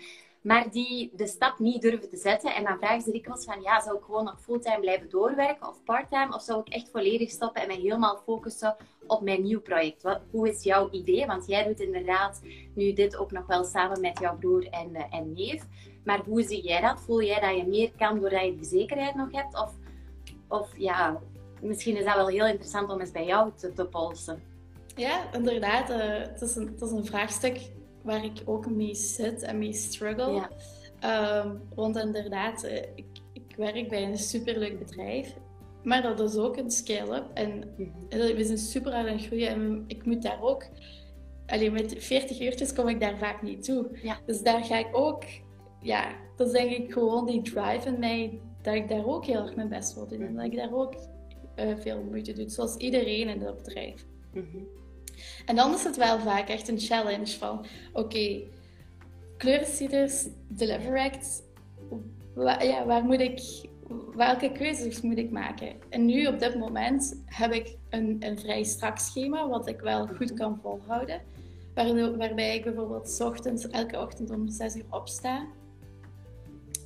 Maar 0.46 0.72
die 0.72 1.12
de 1.16 1.28
stap 1.28 1.60
niet 1.60 1.82
durven 1.82 2.10
te 2.10 2.18
zetten. 2.18 2.56
En 2.56 2.64
dan 2.64 2.78
vragen 2.78 3.02
ze 3.02 3.12
dikwijls 3.12 3.46
van, 3.46 3.62
ja, 3.62 3.82
zou 3.82 3.98
ik 3.98 4.04
gewoon 4.04 4.24
nog 4.24 4.42
fulltime 4.42 4.80
blijven 4.80 5.10
doorwerken 5.10 5.68
of 5.68 5.84
parttime? 5.84 6.36
Of 6.36 6.42
zou 6.42 6.60
ik 6.60 6.74
echt 6.74 6.90
volledig 6.90 7.30
stoppen 7.30 7.62
en 7.62 7.68
mij 7.68 7.76
helemaal 7.76 8.18
focussen 8.18 8.76
op 9.08 9.22
mijn 9.22 9.42
nieuw 9.42 9.62
project? 9.62 10.04
Wat, 10.04 10.22
hoe 10.32 10.50
is 10.50 10.64
jouw 10.64 10.90
idee? 10.92 11.26
Want 11.26 11.48
jij 11.48 11.64
doet 11.64 11.80
inderdaad 11.80 12.42
nu 12.76 12.94
dit 12.94 13.18
ook 13.18 13.32
nog 13.32 13.46
wel 13.46 13.64
samen 13.64 14.02
met 14.02 14.20
jouw 14.20 14.38
broer 14.38 14.68
en, 14.70 14.96
eh, 14.96 15.18
en 15.18 15.34
neef. 15.34 15.64
Maar 16.04 16.20
hoe 16.26 16.44
zie 16.44 16.64
jij 16.64 16.82
dat? 16.82 17.02
Voel 17.02 17.24
jij 17.24 17.40
dat 17.40 17.58
je 17.58 17.68
meer 17.68 17.92
kan 17.98 18.20
doordat 18.20 18.46
je 18.46 18.56
de 18.56 18.66
zekerheid 18.66 19.16
nog 19.16 19.32
hebt? 19.32 19.56
Of, 19.56 19.72
of 20.48 20.78
ja, 20.78 21.22
misschien 21.62 21.98
is 21.98 22.06
dat 22.06 22.16
wel 22.16 22.28
heel 22.28 22.48
interessant 22.48 22.90
om 22.90 23.00
eens 23.00 23.12
bij 23.12 23.26
jou 23.26 23.52
te, 23.76 23.86
polsen. 23.86 24.44
Ja, 24.96 25.34
inderdaad. 25.34 25.90
eh, 25.90 25.98
het, 26.18 26.42
is 26.42 26.56
een, 26.56 26.68
het 26.68 26.82
is 26.82 26.92
een 26.92 27.06
vraagstuk 27.06 27.58
waar 28.06 28.26
ik 28.26 28.42
ook 28.46 28.70
mee 28.70 28.96
zit 28.96 29.42
en 29.42 29.58
mee 29.58 29.74
struggle. 29.74 30.32
Ja. 30.32 30.50
Ehm, 31.00 31.56
want 31.76 31.98
inderdaad, 31.98 32.64
eh, 32.64 32.76
ik, 32.96 33.06
ik 33.34 33.56
werk 33.58 33.90
bij 33.90 34.04
een 34.04 34.18
superleuk 34.18 34.80
bedrijf. 34.80 35.36
Maar 35.84 36.02
dat 36.02 36.20
is 36.20 36.36
ook 36.36 36.58
een 36.58 36.72
scale-up. 36.72 37.26
En 37.34 37.64
eh, 38.10 38.36
we 38.36 38.44
zijn 38.44 38.58
super 38.58 38.92
aan 38.92 39.06
het 39.06 39.26
groeien. 39.26 39.48
En 39.48 39.84
ik 39.88 40.06
moet 40.06 40.22
daar 40.22 40.42
ook... 40.42 40.66
Alleen 41.46 41.74
met 41.74 41.96
40 41.98 42.42
uurtjes 42.42 42.74
kom 42.74 42.88
ik 42.88 43.00
daar 43.00 43.18
vaak 43.18 43.42
niet 43.42 43.64
toe. 43.64 44.00
Ja. 44.02 44.20
Dus 44.26 44.42
daar 44.42 44.64
ga 44.64 44.78
ik 44.78 44.90
ook... 44.92 45.24
Ja, 45.82 46.16
dat 46.36 46.48
is 46.48 46.54
denk 46.54 46.72
ik 46.72 46.94
gewoon 46.94 47.26
die 47.26 47.42
drive 47.42 47.88
in 47.88 48.00
mij. 48.00 48.42
Dat 48.62 48.74
ik 48.74 48.88
daar 48.88 49.06
ook 49.06 49.26
heel 49.26 49.42
erg 49.42 49.56
mijn 49.56 49.70
best 49.70 49.94
wil 49.94 50.08
doen. 50.08 50.22
En 50.22 50.36
dat 50.36 50.46
ik 50.46 50.56
daar 50.56 50.74
ook 50.74 50.96
eh, 51.56 51.78
veel 51.78 52.04
moeite 52.04 52.34
doe. 52.34 52.50
Zoals 52.50 52.76
iedereen 52.76 53.30
in 53.30 53.40
dat 53.40 53.58
bedrijf. 53.58 54.06
Mhm. 54.34 54.64
En 55.46 55.56
dan 55.56 55.74
is 55.74 55.84
het 55.84 55.98
wel 55.98 56.20
vaak 56.20 56.50
echt 56.50 56.68
een 56.68 56.80
challenge 56.80 57.28
van, 57.38 57.66
oké, 57.94 58.42
kleurenciders, 59.38 60.28
Deliver 60.48 61.00
Act, 61.00 61.44
wa- 62.34 62.62
ja, 62.62 62.86
waar 62.86 63.04
moet 63.04 63.20
ik, 63.20 63.42
welke 64.16 64.52
keuzes 64.52 65.02
moet 65.02 65.18
ik 65.18 65.32
maken? 65.32 65.76
En 65.90 66.06
nu 66.06 66.26
op 66.28 66.40
dit 66.40 66.56
moment 66.58 67.22
heb 67.26 67.52
ik 67.52 67.76
een, 67.90 68.18
een 68.20 68.40
vrij 68.40 68.64
strak 68.64 68.98
schema, 68.98 69.48
wat 69.50 69.68
ik 69.68 69.80
wel 69.80 70.08
goed 70.08 70.34
kan 70.34 70.60
volhouden. 70.62 71.22
Waar- 71.74 72.18
waarbij 72.18 72.56
ik 72.56 72.64
bijvoorbeeld 72.64 73.10
's 73.10 73.20
ochtends, 73.20 73.68
elke 73.68 74.00
ochtend 74.00 74.30
om 74.30 74.50
6 74.50 74.76
uur 74.76 74.86
opsta. 74.90 75.46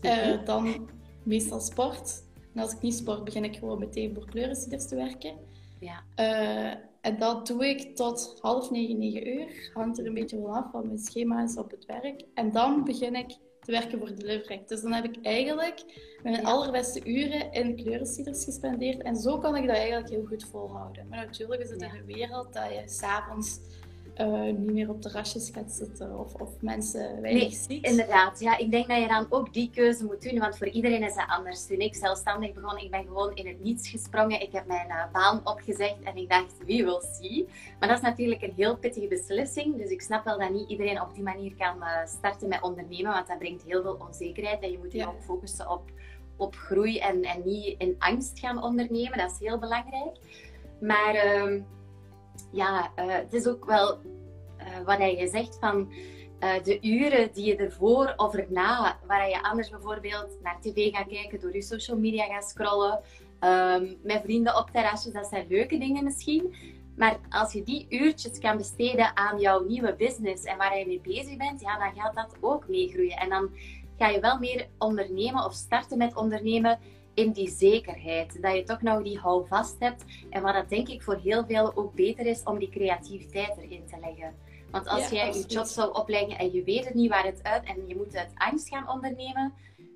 Mhm. 0.01 0.45
dan 0.45 0.89
meestal 1.23 1.59
sport. 1.59 2.23
En 2.53 2.61
als 2.61 2.71
ik 2.73 2.81
niet 2.81 2.93
sport, 2.95 3.23
begin 3.23 3.43
ik 3.43 3.55
gewoon 3.55 3.79
meteen 3.79 4.13
voor 4.13 4.25
kleurenciders 4.25 4.87
te 4.87 4.95
werken. 4.95 5.33
Ja. 5.79 6.03
Eh, 6.15 6.75
en 7.01 7.17
dat 7.19 7.47
doe 7.47 7.67
ik 7.67 7.95
tot 7.95 8.38
half 8.41 8.71
negen, 8.71 8.97
negen 8.97 9.27
uur. 9.27 9.71
Hangt 9.73 9.99
er 9.99 10.05
een 10.05 10.13
beetje 10.13 10.39
van 10.41 10.51
af 10.51 10.71
wat 10.71 10.85
mijn 10.85 10.97
schema 10.97 11.43
is 11.43 11.57
op 11.57 11.71
het 11.71 11.85
werk. 11.85 12.23
En 12.33 12.51
dan 12.51 12.83
begin 12.83 13.15
ik 13.15 13.27
te 13.59 13.71
werken 13.71 13.99
voor 13.99 14.15
Delivery. 14.15 14.63
Dus 14.67 14.81
dan 14.81 14.93
heb 14.93 15.03
ik 15.05 15.25
eigenlijk 15.25 15.83
mijn 16.23 16.45
allerbeste 16.45 17.05
uren 17.05 17.51
in 17.51 17.75
kleurenciders 17.75 18.43
gespendeerd. 18.43 19.01
En 19.01 19.15
zo 19.15 19.38
kan 19.38 19.55
ik 19.55 19.67
dat 19.67 19.75
eigenlijk 19.75 20.09
heel 20.09 20.25
goed 20.25 20.43
volhouden. 20.43 21.07
Maar 21.07 21.25
natuurlijk 21.25 21.62
is 21.62 21.69
het 21.69 21.81
Ja. 21.81 21.88
in 21.93 21.95
een 21.99 22.05
wereld 22.05 22.53
dat 22.53 22.69
je 22.73 22.81
s'avonds 22.85 23.59
eh, 24.19 24.41
niet 24.41 24.71
meer 24.71 24.89
op 24.89 25.01
terrasjes 25.01 25.49
gaat 25.53 25.71
zitten 25.71 26.19
of, 26.19 26.34
of 26.34 26.49
mensen 26.62 27.21
weinig 27.21 27.41
Nee, 27.43 27.51
ziet. 27.51 27.86
Inderdaad, 27.86 28.39
ja, 28.39 28.58
ik 28.58 28.71
denk 28.71 28.88
dat 28.88 28.97
je 29.01 29.08
dan 29.08 29.25
ook 29.29 29.53
die 29.53 29.69
keuze 29.69 30.05
moet 30.05 30.21
doen, 30.21 30.39
want 30.39 30.58
voor 30.58 30.67
iedereen 30.67 31.03
is 31.03 31.15
dat 31.15 31.25
anders. 31.27 31.65
Toen 31.65 31.79
ik 31.79 31.95
zelfstandig 31.95 32.53
begon, 32.53 32.77
ik 32.77 32.91
ben 32.91 33.03
gewoon 33.03 33.36
in 33.36 33.47
het 33.47 33.63
niets 33.63 33.89
gesprongen. 33.89 34.41
Ik 34.41 34.51
heb 34.51 34.65
mijn 34.65 34.89
eh, 34.89 35.03
baan 35.12 35.41
opgezegd 35.43 36.01
en 36.03 36.15
ik 36.17 36.29
dacht, 36.29 36.53
wie 36.65 36.84
wil 36.84 37.01
zien? 37.21 37.47
Maar 37.79 37.88
dat 37.89 37.97
is 37.97 38.03
natuurlijk 38.03 38.41
een 38.41 38.53
heel 38.55 38.77
pittige 38.77 39.08
beslissing, 39.08 39.77
dus 39.77 39.89
ik 39.89 40.01
snap 40.01 40.23
wel 40.25 40.39
dat 40.39 40.49
niet 40.49 40.69
iedereen 40.69 41.01
op 41.01 41.13
die 41.13 41.23
manier 41.23 41.55
kan 41.55 41.84
eh, 41.84 42.05
starten 42.05 42.47
met 42.49 42.62
ondernemen, 42.62 43.12
want 43.13 43.27
dat 43.27 43.38
brengt 43.39 43.63
heel 43.63 43.82
veel 43.82 43.97
onzekerheid 44.08 44.62
en 44.62 44.71
je 44.71 44.77
moet 44.77 44.91
je 44.91 44.97
Ja. 44.97 45.08
ook 45.08 45.21
focussen 45.21 45.69
op, 45.71 45.82
op 46.38 46.55
groei 46.55 46.99
en, 46.99 47.23
en 47.23 47.41
niet 47.45 47.75
in 47.77 47.95
angst 47.99 48.39
gaan 48.39 48.63
ondernemen. 48.63 49.17
Dat 49.17 49.32
is 49.32 49.39
heel 49.47 49.60
belangrijk. 49.60 50.17
Maar 50.82 51.13
ehm, 51.13 51.60
ja, 52.52 52.91
eh, 52.95 53.06
het 53.08 53.34
is 53.34 53.47
ook 53.47 53.65
wel 53.65 53.99
eh, 54.58 54.80
wat 54.86 54.97
je 54.97 55.28
zegt 55.32 55.58
van 55.60 55.91
eh, 56.39 56.63
de 56.63 56.82
uren 56.82 57.30
die 57.34 57.45
je 57.45 57.56
ervoor 57.56 58.13
of 58.15 58.34
erna, 58.34 58.99
waar 59.08 59.30
je 59.30 59.43
anders 59.43 59.69
bijvoorbeeld 59.69 60.38
naar 60.41 60.62
tv 60.62 60.91
gaat 60.91 61.08
kijken, 61.08 61.39
door 61.39 61.54
je 61.54 61.62
social 61.62 61.97
media 61.97 62.25
gaat 62.25 62.49
scrollen, 62.49 62.99
ehm, 63.39 63.93
met 64.04 64.21
vrienden 64.23 64.58
op 64.58 64.69
terrasjes, 64.69 65.13
dat 65.13 65.28
zijn 65.28 65.45
leuke 65.49 65.78
dingen 65.78 66.04
misschien. 66.04 66.56
Maar 66.95 67.19
als 67.30 67.54
je 67.54 67.63
die 67.63 67.86
uurtjes 67.89 68.39
kan 68.39 68.58
besteden 68.58 69.17
aan 69.17 69.39
jouw 69.39 69.63
nieuwe 69.63 69.95
business 69.95 70.43
en 70.43 70.58
waar 70.58 70.78
je 70.78 70.88
mee 70.88 71.02
bezig 71.02 71.38
bent, 71.38 71.62
ja, 71.62 71.78
dan 71.78 72.02
gaat 72.02 72.15
dat 72.15 72.36
ook 72.41 72.67
meegroeien. 72.67 73.17
En 73.17 73.30
dan 73.30 73.49
ga 73.97 74.08
je 74.08 74.19
wel 74.19 74.39
meer 74.39 74.67
ondernemen 74.78 75.45
of 75.45 75.54
starten 75.54 75.97
met 75.97 76.15
ondernemen 76.15 76.80
in 77.13 77.31
die 77.31 77.49
zekerheid. 77.49 78.41
Dat 78.41 78.55
je 78.55 78.63
toch 78.63 78.81
nog 78.81 79.03
die 79.03 79.19
houvast 79.19 79.75
hebt. 79.79 80.03
En 80.29 80.41
wat 80.41 80.53
dat 80.53 80.69
denk 80.69 80.87
ik 80.87 81.01
voor 81.01 81.15
heel 81.23 81.45
veel 81.45 81.75
ook 81.75 81.93
beter 81.93 82.25
is 82.25 82.43
om 82.43 82.59
die 82.59 82.69
creativiteit 82.69 83.57
erin 83.57 83.85
te 83.85 83.97
leggen. 84.01 84.35
Want 84.71 84.87
als 84.87 85.09
Ja, 85.09 85.15
jij 85.15 85.25
absoluut. 85.27 85.51
je 85.51 85.57
job 85.57 85.65
zou 85.65 85.93
opleggen 85.95 86.37
en 86.37 86.51
je 86.51 86.63
weet 86.63 86.85
het 86.85 86.93
niet 86.93 87.09
waar 87.09 87.25
het 87.25 87.43
uit 87.43 87.63
en 87.65 87.87
je 87.87 87.95
moet 87.95 88.15
uit 88.15 88.31
angst 88.35 88.67
gaan 88.67 88.89
ondernemen, 88.89 89.53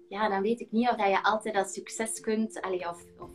ja, 0.10 0.30
dan 0.30 0.42
weet 0.42 0.60
ik 0.60 0.72
niet 0.72 0.90
of 0.90 0.96
dat 0.96 1.08
je 1.08 1.24
altijd 1.24 1.54
dat 1.56 1.74
succes 1.74 2.20
kunt, 2.20 2.62
allee, 2.62 2.90
of, 2.90 3.04
of 3.20 3.30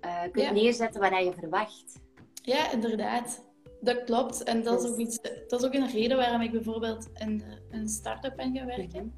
eh, 0.00 0.20
kunt 0.22 0.44
Ja. 0.46 0.52
neerzetten 0.52 1.00
wat 1.00 1.24
je 1.24 1.32
verwacht. 1.38 2.00
Ja, 2.42 2.72
inderdaad. 2.72 3.48
Dat 3.80 4.04
klopt. 4.04 4.42
En 4.42 4.62
dat 4.62 4.78
is 4.78 4.82
Dus- 4.82 4.90
ook, 4.92 4.98
iets, 4.98 5.20
dat 5.48 5.60
is 5.60 5.66
ook 5.66 5.74
een 5.74 5.90
reden 5.90 6.16
waarom 6.16 6.40
ik 6.40 6.50
bijvoorbeeld 6.52 7.08
in 7.14 7.42
een 7.70 7.88
start-up 7.88 8.36
ben 8.36 8.56
gaan 8.56 8.66
werken. 8.66 9.14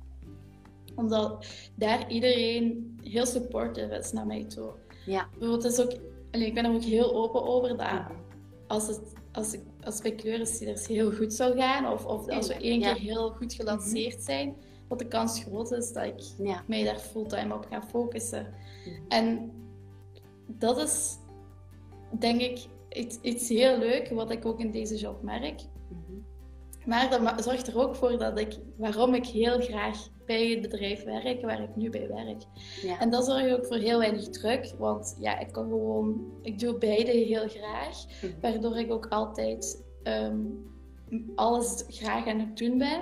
Omdat 0.97 1.47
daar 1.75 2.11
iedereen 2.11 2.97
heel 3.03 3.27
supportive 3.27 3.95
is 3.97 4.13
naar 4.13 4.27
mij 4.27 4.45
toe. 4.45 4.71
Ja. 5.07 5.29
Bijvoorbeeld, 5.39 5.65
is 5.73 5.81
ook, 5.81 5.93
ik 6.31 6.55
ben 6.55 6.65
er 6.65 6.73
ook 6.75 6.83
heel 6.83 7.15
open 7.15 7.43
over 7.45 7.69
dat 7.69 7.79
Mhm. 7.79 8.13
als 8.67 8.87
het 8.87 9.01
als 9.33 9.53
ik, 9.53 9.61
als 9.85 10.01
bij 10.01 10.15
Kleurenstealers 10.15 10.87
heel 10.87 11.13
goed 11.13 11.33
zou 11.33 11.57
gaan, 11.59 11.93
of, 11.93 12.07
of 12.07 12.29
als 12.29 12.49
we 12.49 12.55
één 12.55 12.81
Ja. 12.81 12.87
Mhm. 12.91 12.95
keer 12.97 13.05
heel 13.05 13.31
goed 13.31 13.55
gelanceerd 13.55 14.23
zijn, 14.23 14.57
dat 14.89 14.99
de 14.99 15.09
kans 15.09 15.43
groot 15.43 15.71
is 15.73 15.93
dat 15.93 16.05
ik 16.05 16.21
Ja. 16.39 16.63
mij 16.67 16.85
daar 16.85 16.99
fulltime 16.99 17.55
op 17.55 17.67
ga 17.71 17.83
focussen. 17.83 18.47
Mhm. 18.85 19.01
En 19.09 19.53
dat 20.47 20.79
is, 20.79 21.17
denk 22.19 22.41
ik, 22.41 22.59
iets, 22.93 23.19
iets 23.23 23.49
heel 23.49 23.79
leuk, 23.79 24.09
wat 24.11 24.31
ik 24.31 24.47
ook 24.47 24.61
in 24.61 24.71
deze 24.71 24.97
job 24.97 25.23
merk. 25.23 25.61
Maar 26.87 27.11
dat 27.11 27.45
zorgt 27.45 27.67
er 27.67 27.79
ook 27.81 27.97
voor 27.97 28.19
dat 28.19 28.39
ik, 28.39 28.57
waarom 28.77 29.15
ik 29.15 29.27
heel 29.27 29.61
graag 29.61 30.09
bij 30.27 30.49
het 30.51 30.61
bedrijf 30.61 31.05
werk, 31.05 31.43
waar 31.43 31.63
ik 31.63 31.77
nu 31.77 31.91
bij 31.91 32.09
werk. 32.09 32.43
Ja. 32.83 32.99
En 33.01 33.11
dat 33.11 33.25
zorgt 33.25 33.51
ook 33.53 33.67
voor 33.67 33.77
heel 33.77 33.99
weinig 33.99 34.29
druk, 34.29 34.75
want 34.79 35.17
ja, 35.21 35.39
ik 35.39 35.53
kan 35.53 35.69
gewoon, 35.69 36.33
ik 36.43 36.59
doe 36.59 36.79
beide 36.79 37.11
heel 37.11 37.49
graag, 37.49 38.05
Mhm. 38.23 38.33
waardoor 38.41 38.77
ik 38.79 38.93
ook 38.93 39.07
altijd 39.07 39.83
ehm, 40.03 40.37
alles 41.35 41.85
graag 41.89 42.27
aan 42.27 42.39
het 42.39 42.57
doen 42.59 42.79
ben. 42.79 43.01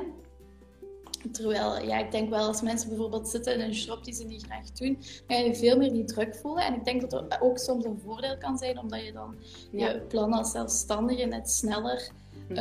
Terwijl, 1.32 1.82
ja, 1.86 1.98
ik 1.98 2.10
denk 2.10 2.30
wel 2.30 2.46
als 2.46 2.62
mensen 2.62 2.88
bijvoorbeeld 2.88 3.28
zitten 3.28 3.54
in 3.54 3.60
een 3.60 3.70
job 3.70 4.04
die 4.04 4.14
ze 4.14 4.24
niet 4.24 4.42
graag 4.42 4.70
doen, 4.70 4.98
dan 5.26 5.36
ga 5.36 5.42
je 5.44 5.54
veel 5.54 5.76
meer 5.76 5.92
die 5.92 6.04
druk 6.04 6.36
voelen. 6.36 6.64
En 6.64 6.74
ik 6.74 6.84
denk 6.84 7.00
dat 7.00 7.10
dat 7.10 7.40
ook 7.40 7.58
soms 7.58 7.84
een 7.84 8.00
voordeel 8.04 8.38
kan 8.38 8.58
zijn, 8.58 8.78
omdat 8.78 9.04
je 9.04 9.12
dan 9.12 9.34
Ja. 9.70 9.88
je 9.90 10.00
plannen 10.00 10.38
als 10.38 10.50
zelfstandige 10.50 11.24
net 11.24 11.50
sneller 11.50 12.10
Mhm. 12.48 12.58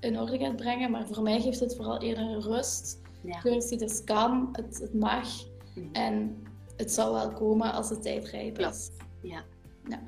In 0.00 0.18
orde 0.18 0.38
gaat 0.38 0.56
brengen. 0.56 0.90
Maar 0.90 1.06
voor 1.06 1.22
mij 1.22 1.40
geeft 1.40 1.60
het 1.60 1.76
vooral 1.76 2.00
eerder 2.00 2.24
een 2.24 2.42
rust. 2.42 3.00
Ja. 3.22 3.38
Kleurstieters 3.38 4.04
kan, 4.04 4.48
het, 4.52 4.78
het 4.78 4.94
mag. 4.94 5.28
Mhm. 5.74 5.86
En 5.92 6.42
het 6.76 6.92
zal 6.92 7.12
wel 7.12 7.32
komen 7.32 7.72
als 7.72 7.88
de 7.88 7.98
tijd 7.98 8.28
rijp 8.28 8.58
is. 8.58 8.90
Ja. 9.22 9.44
Ja. 9.88 10.02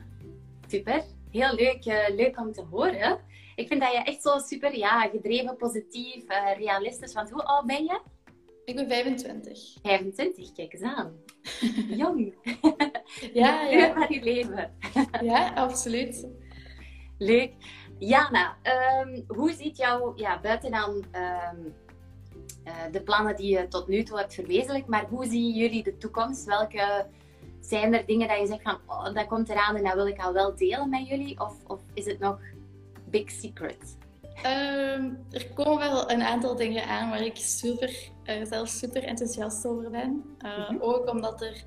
Super. 0.69 1.05
Heel 1.31 1.55
leuk, 1.55 1.85
eh, 1.85 2.15
leuk 2.15 2.39
om 2.39 2.53
te 2.53 2.63
horen. 2.71 3.19
Ik 3.55 3.69
vind 3.69 3.81
dat 3.81 3.93
je 3.93 3.99
echt 3.99 4.23
zo 4.23 4.39
super 4.39 4.77
ja, 4.77 5.01
gedreven, 5.01 5.57
positief, 5.57 6.25
eh, 6.27 6.57
realistisch. 6.57 7.13
Want 7.13 7.31
hoe 7.31 7.45
oud 7.45 7.67
ben 7.67 7.85
je? 7.85 8.01
Ik 8.65 8.75
ben 8.75 8.89
25. 8.89 9.77
25, 9.83 10.53
kijk 10.53 10.73
eens 10.73 10.83
aan. 10.83 11.13
Jong. 12.01 12.35
Ja, 13.33 13.63
ja, 13.71 13.93
van 13.95 14.07
je 14.09 14.23
leven. 14.23 14.75
ja, 15.23 15.53
absoluut. 15.55 16.27
Leuk. 17.19 17.53
Jana, 18.09 18.57
ehm, 18.63 19.21
hoe 19.27 19.53
ziet 19.53 19.77
jouw, 19.77 20.13
ja, 20.17 20.41
buiten 20.41 20.71
dan 20.71 21.05
ehm, 21.11 21.57
eh, 22.65 22.75
de 22.93 23.03
plannen 23.03 23.37
die 23.37 23.59
je 23.59 23.69
tot 23.69 23.89
nu 23.89 24.03
toe 24.03 24.19
hebt 24.19 24.35
verwezenlijkt, 24.35 24.89
maar 24.89 25.07
hoe 25.09 25.27
zien 25.27 25.55
jullie 25.55 25.83
de 25.83 25.99
toekomst? 25.99 26.45
Welke 26.45 27.07
zijn 27.61 27.95
er 27.95 28.07
dingen 28.07 28.29
dat 28.29 28.39
je 28.39 28.47
zegt 28.47 28.63
van, 28.63 28.79
oh, 28.87 29.15
dat 29.15 29.27
komt 29.27 29.49
eraan 29.49 29.77
en 29.77 29.85
dat 29.85 29.95
wil 29.95 30.07
ik 30.07 30.21
al 30.21 30.33
wel 30.33 30.57
delen 30.57 30.89
met 30.89 31.09
jullie? 31.09 31.41
Of, 31.41 31.55
of 31.67 31.81
is 31.95 32.07
het 32.07 32.19
nog 32.19 32.39
big 33.05 33.31
secret? 33.31 33.97
Ehm, 34.43 35.11
er 35.31 35.47
komen 35.55 35.79
wel 35.79 36.11
een 36.11 36.23
aantal 36.23 36.57
dingen 36.57 36.85
aan 36.85 37.11
waar 37.11 37.25
ik 37.25 37.37
super, 37.37 38.11
eh, 38.25 38.45
zelf 38.45 38.69
super 38.69 39.05
enthousiast 39.05 39.67
over 39.67 39.91
ben. 39.91 40.35
Eh, 40.39 40.71
Mhm. 40.71 40.81
Ook 40.81 41.11
omdat 41.11 41.43
er 41.43 41.65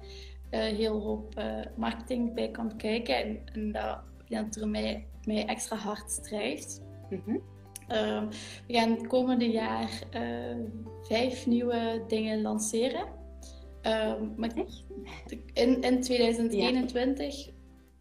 heel 0.49 1.01
hoop 1.01 1.33
marketing 1.75 2.33
bij 2.33 2.51
komt 2.51 2.75
kijken 2.75 3.15
en, 3.15 3.41
en 3.53 3.71
dat, 3.71 3.97
ja, 4.27 4.41
dat 4.41 4.55
er 4.55 4.67
mij, 4.67 5.07
mij 5.23 5.45
extra 5.45 5.75
hard 5.75 6.23
drijft. 6.23 6.81
Mhm. 7.09 7.38
Ehm, 7.88 8.27
we 8.67 8.73
gaan 8.73 8.91
het 8.91 9.07
komende 9.07 9.49
jaar 9.49 10.01
eh, 10.11 10.57
vijf 11.01 11.45
nieuwe 11.45 12.03
dingen 12.07 12.41
lanceren. 12.41 13.05
Ehm, 13.81 14.23
maar 14.35 14.49
Echt? 14.55 14.83
in, 15.53 15.81
in 15.81 16.01
2021, 16.01 17.49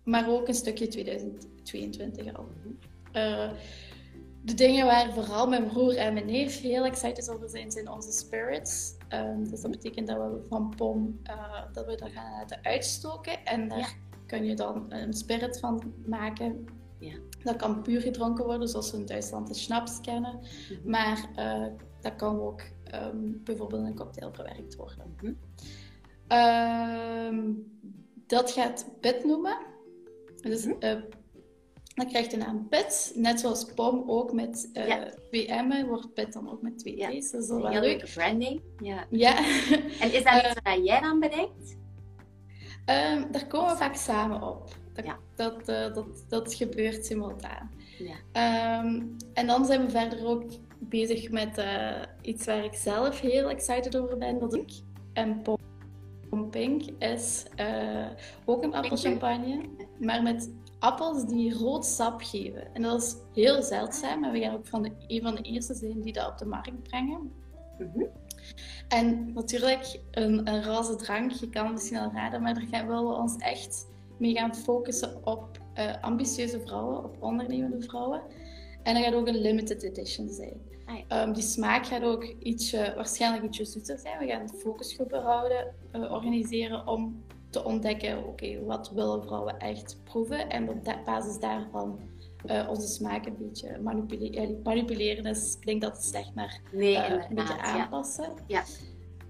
maar 0.04 0.30
ook 0.30 0.48
een 0.48 0.54
stukje 0.54 0.88
2022 0.88 2.34
al. 2.36 2.48
Eh, 3.12 3.50
de 4.42 4.54
dingen 4.54 4.86
waar 4.86 5.12
vooral 5.12 5.48
mijn 5.48 5.66
broer 5.66 5.96
en 5.96 6.14
mijn 6.14 6.26
neef 6.26 6.60
heel 6.60 6.84
excited 6.84 7.30
over 7.30 7.48
zijn, 7.48 7.70
zijn 7.72 7.90
onze 7.90 8.12
spirits. 8.12 8.96
Ehm, 9.08 9.44
dus 9.44 9.60
dat 9.60 9.70
betekent 9.70 10.06
dat 10.06 10.16
we 10.16 10.46
van 10.48 10.74
POM 10.76 11.20
eh, 11.22 11.62
dat 11.72 11.86
we 11.86 11.96
dat 11.96 12.10
gaan 12.10 12.30
laten 12.30 12.58
uitstoken. 12.62 13.44
En 13.44 13.68
daar 13.68 13.78
Ja. 13.78 13.86
Kun 14.26 14.44
je 14.44 14.54
dan 14.54 14.92
een 14.92 15.12
spirit 15.12 15.58
van 15.60 15.92
maken. 16.06 16.64
Ja. 16.98 17.14
Dat 17.42 17.56
kan 17.56 17.82
puur 17.82 18.00
gedronken 18.00 18.44
worden, 18.44 18.68
zoals 18.68 18.90
we 18.90 18.96
in 18.96 19.06
Duitsland 19.06 19.48
de 19.48 19.54
schnaps 19.54 20.00
kennen. 20.00 20.38
Mhm. 20.40 20.90
Maar 20.90 21.28
eh, 21.34 21.66
dat 22.00 22.16
kan 22.16 22.40
ook 22.40 22.62
ehm, 22.84 23.32
bijvoorbeeld 23.44 23.80
in 23.80 23.86
een 23.86 23.94
cocktail 23.96 24.32
verwerkt 24.32 24.76
worden. 24.76 25.14
Mhm. 25.20 25.32
Ehm, 26.28 27.52
dat 28.26 28.50
gaat 28.50 28.86
PIT 29.00 29.24
noemen. 29.24 29.56
Dus 30.40 30.64
Mhm. 30.66 30.74
eh, 30.78 30.96
dan 31.94 32.06
krijgt 32.08 32.30
de 32.30 32.36
naam 32.36 32.68
PIT. 32.68 33.12
Net 33.14 33.40
zoals 33.40 33.64
POM 33.74 34.02
ook 34.10 34.32
met 34.32 34.70
eh 34.72 34.86
Ja. 34.88 35.08
twee 35.30 35.62
M'en, 35.62 35.86
wordt 35.86 36.14
PIT 36.14 36.32
dan 36.32 36.50
ook 36.50 36.62
met 36.62 36.78
twee 36.78 36.96
Ja. 36.96 37.08
T's. 37.08 37.30
Dat 37.30 37.42
is 37.42 37.48
wel 37.48 37.66
Heel 37.68 37.80
leuk. 37.80 37.90
leuke 38.00 38.12
branding. 38.14 38.60
Ja. 38.78 39.06
Ja, 39.10 39.36
En 40.00 40.12
is 40.12 40.24
dat 40.24 40.34
iets 40.34 40.60
wat 40.62 40.84
jij 40.86 41.00
dan 41.00 41.20
bedenkt? 41.20 41.76
Ehm, 42.84 43.30
daar 43.30 43.46
komen 43.46 43.70
we 43.70 43.76
vaak 43.76 43.94
samen 43.94 44.42
op. 44.42 44.68
Dat, 44.92 45.04
Ja. 45.04 45.16
dat, 45.34 45.68
eh, 45.68 45.94
dat, 45.94 46.24
dat 46.28 46.54
gebeurt 46.54 47.06
simultaan. 47.06 47.70
Ja. 47.98 48.14
Ehm, 48.32 49.02
en 49.32 49.46
dan 49.46 49.64
zijn 49.64 49.84
we 49.84 49.90
verder 49.90 50.26
ook 50.26 50.44
bezig 50.78 51.30
met 51.30 51.58
eh, 51.58 52.02
iets 52.20 52.44
waar 52.46 52.64
ik 52.64 52.74
zelf 52.74 53.20
heel 53.20 53.48
excited 53.48 53.96
over 53.96 54.18
ben. 54.18 54.38
Dat 54.38 54.54
ik 54.54 54.70
en 55.12 55.42
Pom 55.42 55.56
Pom 56.30 56.50
Pink 56.50 56.82
is 56.98 57.46
eh, 57.56 58.06
ook 58.44 58.62
een 58.62 58.74
appelchampagne, 58.74 59.60
maar 59.98 60.22
met 60.22 60.50
appels 60.78 61.26
die 61.26 61.54
rood 61.54 61.84
sap 61.86 62.20
geven. 62.20 62.74
En 62.74 62.82
dat 62.82 63.02
is 63.02 63.16
heel 63.32 63.62
zeldzaam. 63.62 64.24
En 64.24 64.32
we 64.32 64.40
gaan 64.40 64.54
ook 64.54 64.66
van 64.66 64.82
de, 64.82 64.90
een 65.06 65.22
van 65.22 65.34
de 65.34 65.42
eerste 65.42 65.74
zijn 65.74 66.00
die 66.00 66.12
dat 66.12 66.30
op 66.30 66.38
de 66.38 66.46
markt 66.46 66.82
brengen. 66.82 67.32
Mhm. 67.78 68.04
En 68.88 69.32
natuurlijk, 69.32 70.00
een, 70.10 70.48
een 70.48 70.64
roze 70.64 70.96
drank, 70.96 71.30
je 71.30 71.50
kan 71.50 71.64
het 71.64 71.72
misschien 71.72 71.98
al 71.98 72.10
raden, 72.12 72.42
maar 72.42 72.54
daar 72.54 72.66
gaan 72.70 72.86
willen 72.86 73.08
we 73.08 73.14
ons 73.14 73.36
echt 73.36 73.86
mee 74.18 74.34
gaan 74.34 74.54
focussen 74.54 75.26
op 75.26 75.58
eh, 75.74 76.02
ambitieuze 76.02 76.60
vrouwen, 76.60 77.04
op 77.04 77.22
ondernemende 77.22 77.82
vrouwen. 77.82 78.22
En 78.82 78.94
dat 78.94 79.04
gaat 79.04 79.14
ook 79.14 79.28
een 79.28 79.40
limited 79.40 79.82
edition 79.82 80.28
zijn. 80.28 80.60
Ah. 80.86 80.98
Ehm, 81.08 81.32
die 81.32 81.42
smaak 81.42 81.86
gaat 81.86 82.02
ook 82.02 82.24
ietsje, 82.24 82.92
waarschijnlijk 82.96 83.44
ietsje 83.44 83.64
zoeter 83.64 83.98
zijn. 83.98 84.18
We 84.18 84.26
gaan 84.26 84.48
focusgroepen 84.48 85.22
houden, 85.22 85.74
eh, 85.90 86.12
organiseren 86.12 86.86
om 86.86 87.24
te 87.50 87.64
ontdekken, 87.64 88.26
oké, 88.26 88.64
wat 88.64 88.90
willen 88.90 89.22
vrouwen 89.22 89.58
echt 89.58 89.98
proeven? 90.04 90.50
En 90.50 90.68
op 90.68 90.96
basis 91.04 91.38
daarvan 91.38 91.98
uh, 92.46 92.68
onze 92.68 92.86
smaak 92.86 93.26
een 93.26 93.36
beetje 93.38 93.78
manipuleren. 93.82 94.60
manipuleren 94.62 95.26
is, 95.26 95.56
ik 95.60 95.66
denk 95.66 95.82
dat 95.82 95.92
het 95.92 96.04
slecht, 96.04 96.34
maar 96.34 96.60
nee, 96.72 96.96
uh, 96.96 97.10
een 97.10 97.34
beetje 97.34 97.60
aanpassen. 97.60 98.32
Ja. 98.46 98.62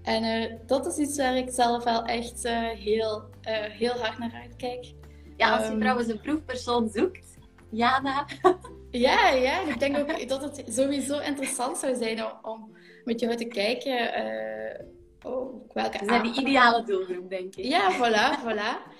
En 0.01 0.23
uh, 0.23 0.57
dat 0.65 0.85
is 0.85 0.97
iets 0.97 1.17
waar 1.17 1.37
ik 1.37 1.49
zelf 1.49 1.83
wel 1.83 2.03
echt 2.03 2.47
heel, 2.77 3.23
heel 3.69 3.93
hard 3.93 4.17
naar 4.17 4.33
uitkijk. 4.33 4.93
Ja, 5.37 5.57
als 5.57 5.67
je 5.67 5.73
um, 5.73 5.79
trouwens 5.79 6.07
een 6.07 6.21
proefpersoon 6.21 6.89
zoekt, 6.93 7.37
Jana. 7.69 8.25
ja, 8.91 9.29
ja, 9.29 9.61
ik 9.67 9.79
denk 9.79 9.97
ook 9.97 10.27
dat 10.27 10.41
het 10.41 10.63
sowieso 10.67 11.19
interessant 11.19 11.77
zou 11.77 11.95
zijn 11.95 12.25
om, 12.25 12.31
om 12.41 12.75
met 13.03 13.19
jou 13.19 13.35
te 13.35 13.45
kijken 13.45 14.09
oh, 15.25 15.73
welke 15.73 15.97
Dat 15.97 16.07
zijn 16.07 16.23
de 16.23 16.39
ideale 16.39 16.83
doelgroep, 16.83 17.29
denk 17.29 17.55
ik. 17.55 17.65
Ja, 17.65 17.91
voilà, 17.91 18.43
voilà. 18.43 18.91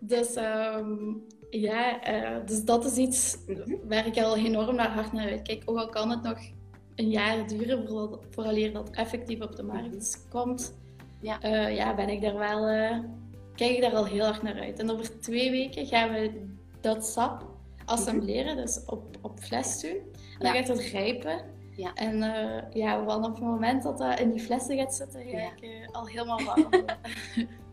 Dus 0.00 0.36
um, 0.36 1.26
ja, 1.50 2.10
uh, 2.12 2.46
dus 2.46 2.64
dat 2.64 2.84
is 2.84 2.96
iets 2.96 3.36
waar 3.88 4.06
ik 4.06 4.18
al 4.18 4.36
enorm 4.36 4.74
naar 4.74 4.90
hard 4.90 5.12
naar 5.12 5.28
uitkijk. 5.28 5.62
Ook 5.64 5.78
al 5.78 5.88
kan 5.88 6.10
het 6.10 6.22
nog 6.22 6.38
een 6.94 7.08
jaar 7.08 7.46
duren 7.48 8.18
vooraleer 8.30 8.72
dat 8.72 8.90
effectief 8.90 9.40
op 9.40 9.56
de 9.56 9.62
markt 9.62 10.26
komt, 10.28 10.74
ja. 11.20 11.44
Uh, 11.44 11.76
ja, 11.76 11.94
ben 11.94 12.08
ik 12.08 12.20
daar 12.20 12.38
wel, 12.38 12.70
uh, 12.70 12.98
kijk 13.54 13.70
ik 13.70 13.80
daar 13.80 13.94
al 13.94 14.06
heel 14.06 14.24
erg 14.24 14.42
naar 14.42 14.60
uit. 14.60 14.78
En 14.78 14.90
over 14.90 15.20
twee 15.20 15.50
weken 15.50 15.86
gaan 15.86 16.12
we 16.12 16.46
dat 16.80 17.06
sap 17.06 17.48
assembleren, 17.84 18.56
dus 18.56 18.80
op, 18.86 19.16
op 19.20 19.40
fles 19.40 19.80
doen. 19.80 19.96
En 20.38 20.52
dan 20.52 20.54
gaat 20.54 20.68
het 20.68 20.80
rijpen. 20.80 21.40
Ja. 21.76 21.94
En 21.94 22.18
ja, 22.72 23.04
vanaf 23.04 23.30
het 23.30 23.40
moment 23.40 23.82
dat 23.82 23.98
dat 23.98 24.20
in 24.20 24.30
die 24.30 24.40
flessen 24.40 24.76
gaat 24.76 24.94
zitten, 24.94 25.22
ga 25.22 25.38
ik 25.38 25.88
al 25.92 26.06
helemaal 26.06 26.44
warm 26.44 26.68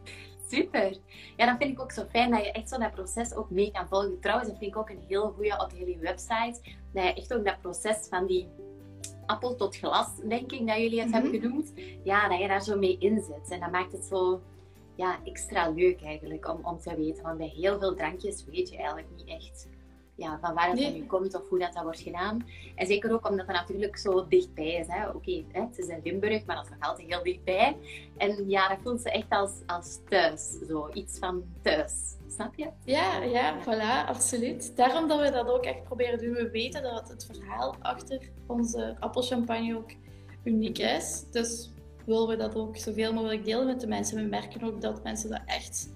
Super. 0.48 0.98
Ja, 1.38 1.46
dan 1.46 1.58
vind 1.58 1.72
ik 1.72 1.82
ook 1.82 1.92
zo 1.92 2.06
fijn 2.10 2.32
dat 2.32 2.46
je 2.46 2.52
echt 2.52 2.70
zo 2.70 2.78
dat 2.78 2.92
proces 2.92 3.34
ook 3.34 3.50
mee 3.50 3.72
kan 3.72 3.88
volgen. 3.88 4.20
Trouwens, 4.20 4.50
dat 4.50 4.58
vind 4.58 4.72
ik 4.72 4.78
ook 4.78 4.90
een 4.90 5.04
heel 5.08 5.32
goede 5.32 5.60
op 5.60 5.72
jullie 5.76 5.98
website. 5.98 6.60
Dat 6.94 7.04
je 7.04 7.14
echt 7.14 7.34
ook 7.34 7.46
dat 7.46 7.62
proces 7.62 8.08
van 8.10 8.26
die 8.26 8.48
appel 9.26 9.56
tot 9.56 9.78
glas, 9.78 10.08
denk 10.28 10.52
ik, 10.52 10.68
dat 10.68 10.78
jullie 10.78 11.02
het 11.02 11.12
hebben 11.12 11.32
mhm. 11.32 11.42
genoemd. 11.42 11.74
Ja, 12.04 12.30
dat 12.30 12.40
je 12.40 12.48
daar 12.48 12.64
zo 12.64 12.78
mee 12.78 12.98
inzet. 12.98 13.50
En 13.50 13.60
dat 13.60 13.72
maakt 13.72 13.92
het 13.92 14.06
zo 14.06 14.42
ja, 14.96 15.20
extra 15.24 15.70
leuk 15.70 16.02
eigenlijk 16.02 16.50
om, 16.50 16.66
om 16.66 16.80
te 16.80 16.96
weten. 16.96 17.24
Want 17.24 17.38
bij 17.38 17.54
heel 17.56 17.80
veel 17.80 17.96
drankjes 17.96 18.46
weet 18.46 18.70
je 18.70 18.78
eigenlijk 18.78 19.08
niet 19.16 19.28
echt 19.28 19.68
ja, 20.18 20.40
van 20.42 20.54
waar 20.54 20.76
dat 20.76 20.94
nu 20.94 21.06
komt 21.06 21.36
of 21.36 21.50
hoe 21.50 21.60
dat, 21.60 21.74
dat 21.74 21.84
wordt 21.84 22.00
gedaan. 22.00 22.46
En 22.76 22.88
zeker 22.88 23.12
ook 23.12 23.30
omdat 23.30 23.48
het 23.48 23.56
natuurlijk 23.56 23.98
zo 23.98 24.28
dichtbij 24.28 24.74
is. 24.74 24.88
Oké, 24.88 25.16
okay, 25.16 25.46
het 25.52 25.78
is 25.78 25.88
in 25.88 26.00
Limburg, 26.04 26.46
maar 26.46 26.56
dat 26.56 26.66
is 26.66 26.72
nog 26.72 26.90
altijd 26.90 27.08
heel 27.08 27.24
dichtbij. 27.24 27.78
En 28.18 28.50
ja, 28.50 28.68
dat 28.70 28.78
voelt 28.84 29.02
ze 29.02 29.12
echt 29.12 29.30
als, 29.30 29.52
als 29.66 30.00
thuis. 30.10 30.60
Zo, 30.68 30.90
iets 30.94 31.20
van 31.20 31.44
thuis. 31.62 32.16
Snap 32.28 32.56
je? 32.56 32.70
Ja, 32.84 33.24
ja, 33.24 33.62
voilà, 33.62 34.08
absoluut. 34.08 34.76
Daarom 34.76 35.08
dat 35.08 35.20
we 35.20 35.32
dat 35.32 35.48
ook 35.48 35.64
echt 35.64 35.84
proberen 35.84 36.20
te 36.20 36.26
doen. 36.26 36.34
We 36.34 36.50
weten 36.50 36.84
dat 36.84 37.10
het 37.10 37.26
verhaal 37.26 37.76
achter 37.82 38.30
onze 38.48 38.96
appelchampagne 39.00 39.78
ook 39.78 39.92
uniek 40.44 40.78
is. 40.78 41.24
Dus 41.32 41.72
willen 42.06 42.28
we 42.28 42.36
dat 42.36 42.56
ook 42.56 42.78
zoveel 42.78 43.14
mogelijk 43.14 43.46
delen 43.46 43.66
met 43.66 43.80
de 43.80 43.88
mensen. 43.88 44.24
We 44.24 44.30
merken 44.30 44.64
ook 44.64 44.82
dat 44.82 45.04
mensen 45.04 45.30
dat 45.30 45.42
echt 45.46 45.90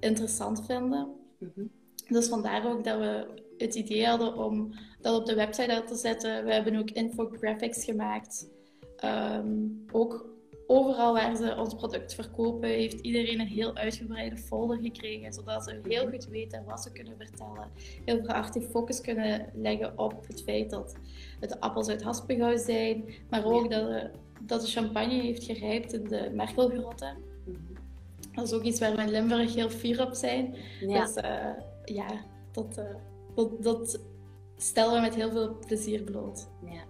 interessant 0.00 0.64
vinden. 0.66 1.08
Mm 1.38 1.70
Dus 2.08 2.28
vandaar 2.28 2.66
ook 2.66 2.84
dat 2.84 2.98
we 2.98 3.41
het 3.58 3.74
idee 3.74 4.06
hadden 4.06 4.36
om 4.36 4.74
dat 5.00 5.20
op 5.20 5.26
de 5.26 5.34
website 5.34 5.82
te 5.86 5.96
zetten. 5.96 6.44
We 6.44 6.52
hebben 6.52 6.76
ook 6.76 6.90
infographics 6.90 7.84
gemaakt. 7.84 8.48
Ehm, 8.96 9.46
ook 9.92 10.32
overal 10.66 11.12
waar 11.12 11.36
ze 11.36 11.56
ons 11.56 11.74
product 11.74 12.14
verkopen, 12.14 12.68
heeft 12.68 13.00
iedereen 13.00 13.40
een 13.40 13.46
heel 13.46 13.76
uitgebreide 13.76 14.36
folder 14.36 14.78
gekregen, 14.82 15.32
zodat 15.32 15.64
ze 15.64 15.80
heel 15.88 16.08
goed 16.08 16.26
weten 16.26 16.64
wat 16.64 16.82
ze 16.82 16.92
kunnen 16.92 17.16
vertellen. 17.18 17.70
Heel 18.04 18.26
actief 18.26 18.70
focus 18.70 19.00
kunnen 19.00 19.46
leggen 19.54 19.98
op 19.98 20.26
het 20.26 20.42
feit 20.42 20.70
dat 20.70 20.96
het 21.40 21.60
appels 21.60 21.88
uit 21.88 22.02
Haspengouw 22.02 22.56
zijn, 22.56 23.04
maar 23.30 23.44
ook 23.44 23.70
dat 23.70 23.88
de, 23.88 24.10
dat 24.40 24.60
de 24.60 24.66
champagne 24.66 25.20
heeft 25.20 25.44
gerijpt 25.44 25.92
in 25.92 26.04
de 26.04 26.30
Merkelgrotten. 26.34 27.16
Mhm. 27.44 27.56
Dat 28.34 28.44
is 28.44 28.52
ook 28.52 28.62
iets 28.62 28.80
waar 28.80 28.96
we 28.96 29.02
in 29.02 29.10
Limburg 29.10 29.54
heel 29.54 29.70
fier 29.70 30.06
op 30.06 30.14
zijn. 30.14 30.56
Ja. 30.80 31.04
Dus 31.04 31.16
uh, 31.16 31.46
ja, 31.84 32.24
dat, 32.52 32.78
uh, 32.78 32.84
dat, 33.34 33.62
dat 33.62 34.00
stellen 34.56 34.94
we 34.94 35.00
met 35.00 35.14
heel 35.14 35.30
veel 35.30 35.58
plezier 35.66 36.02
bloot. 36.02 36.48
Ja. 36.64 36.82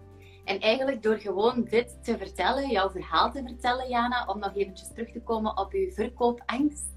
En 0.45 0.61
eigenlijk 0.61 1.03
door 1.03 1.19
gewoon 1.19 1.65
dit 1.65 2.05
te 2.05 2.19
vertellen, 2.19 2.71
jouw 2.71 2.91
verhaal 2.91 3.31
te 3.31 3.43
vertellen, 3.47 3.89
Jana, 3.89 4.27
om 4.27 4.39
nog 4.39 4.57
eventjes 4.57 4.89
terug 4.89 5.11
te 5.11 5.21
komen 5.21 5.59
op 5.59 5.73
je 5.73 5.93
verkoopangst. 5.93 6.91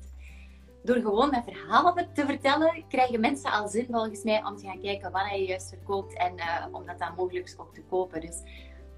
Door 0.84 0.96
gewoon 0.96 1.32
dat 1.32 1.44
verhaal 1.44 1.94
te 2.14 2.26
vertellen, 2.26 2.86
krijgen 2.88 3.20
mensen 3.20 3.52
al 3.52 3.68
zin 3.68 3.88
volgens 3.92 4.24
mij 4.24 4.44
om 4.44 4.58
te 4.58 4.66
gaan 4.66 4.82
kijken 4.82 5.12
wat 5.12 5.30
je 5.32 5.46
juist 5.46 5.70
verkoopt 5.70 6.18
en 6.18 6.34
uh, 6.38 6.66
om 6.72 6.86
dat 6.86 7.00
dan 7.00 7.16
mogelijk 7.16 7.54
ook 7.58 7.74
te 7.74 7.84
kopen. 7.84 8.22
Dus 8.22 8.42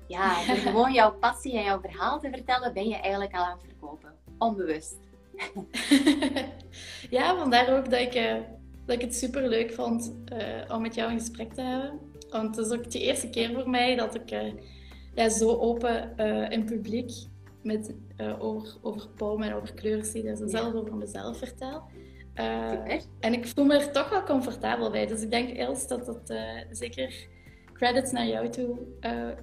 ja, 0.08 0.46
door 0.46 0.56
gewoon 0.72 0.94
jouw 0.94 1.14
passie 1.14 1.58
en 1.58 1.64
jouw 1.64 1.80
verhaal 1.80 2.20
te 2.20 2.30
vertellen, 2.30 2.74
ben 2.74 2.88
je 2.88 2.96
eigenlijk 2.96 3.36
al 3.36 3.44
aan 3.44 3.58
het 3.58 3.66
verkopen. 3.68 4.14
Onbewust. 4.38 4.98
ja, 7.18 7.38
vandaar 7.38 7.78
ook 7.78 7.90
dat 7.90 8.00
ik 8.00 8.16
uh, 8.16 8.36
dat 8.88 8.96
ik 8.96 9.02
het 9.02 9.16
super 9.16 9.48
leuk 9.48 9.74
vond 9.74 10.16
uh, 10.34 10.76
om 10.76 10.82
met 10.82 10.96
jou 10.96 11.12
een 11.12 11.20
gesprek 11.20 11.54
te 11.54 11.62
hebben. 11.62 12.00
Want 12.30 12.56
het 12.56 12.66
is 12.66 12.72
ook 12.72 12.92
de 12.92 13.00
eerste 13.00 13.30
keer 13.30 13.54
voor 13.54 13.70
mij 13.70 13.96
dat 13.96 14.16
ik 14.16 14.32
uh, 14.32 14.54
ja, 15.16 15.30
zo 15.30 15.50
open 15.50 16.14
uh, 16.18 16.50
in 16.50 16.66
publiek 16.66 17.12
met, 17.64 17.94
over, 18.40 18.78
over 18.82 19.42
en 19.42 19.54
over 19.54 19.74
kleursteden 19.74 20.42
en 20.42 20.50
zelf 20.50 20.74
over 20.74 20.96
mezelf 20.96 21.38
vertel. 21.38 21.84
en 23.20 23.34
ik 23.34 23.48
voel 23.48 23.66
me 23.66 23.76
er 23.76 23.92
toch 23.92 24.10
wel 24.10 24.24
comfortabel 24.24 24.92
bij. 24.92 25.06
Dus 25.06 25.22
ik 25.22 25.32
denk 25.32 25.50
eerst 25.50 25.90
dat 25.90 26.08
het 26.08 26.34
zeker 26.72 27.28
credits 27.74 28.12
naar 28.12 28.28
jou 28.28 28.50
toe 28.50 28.78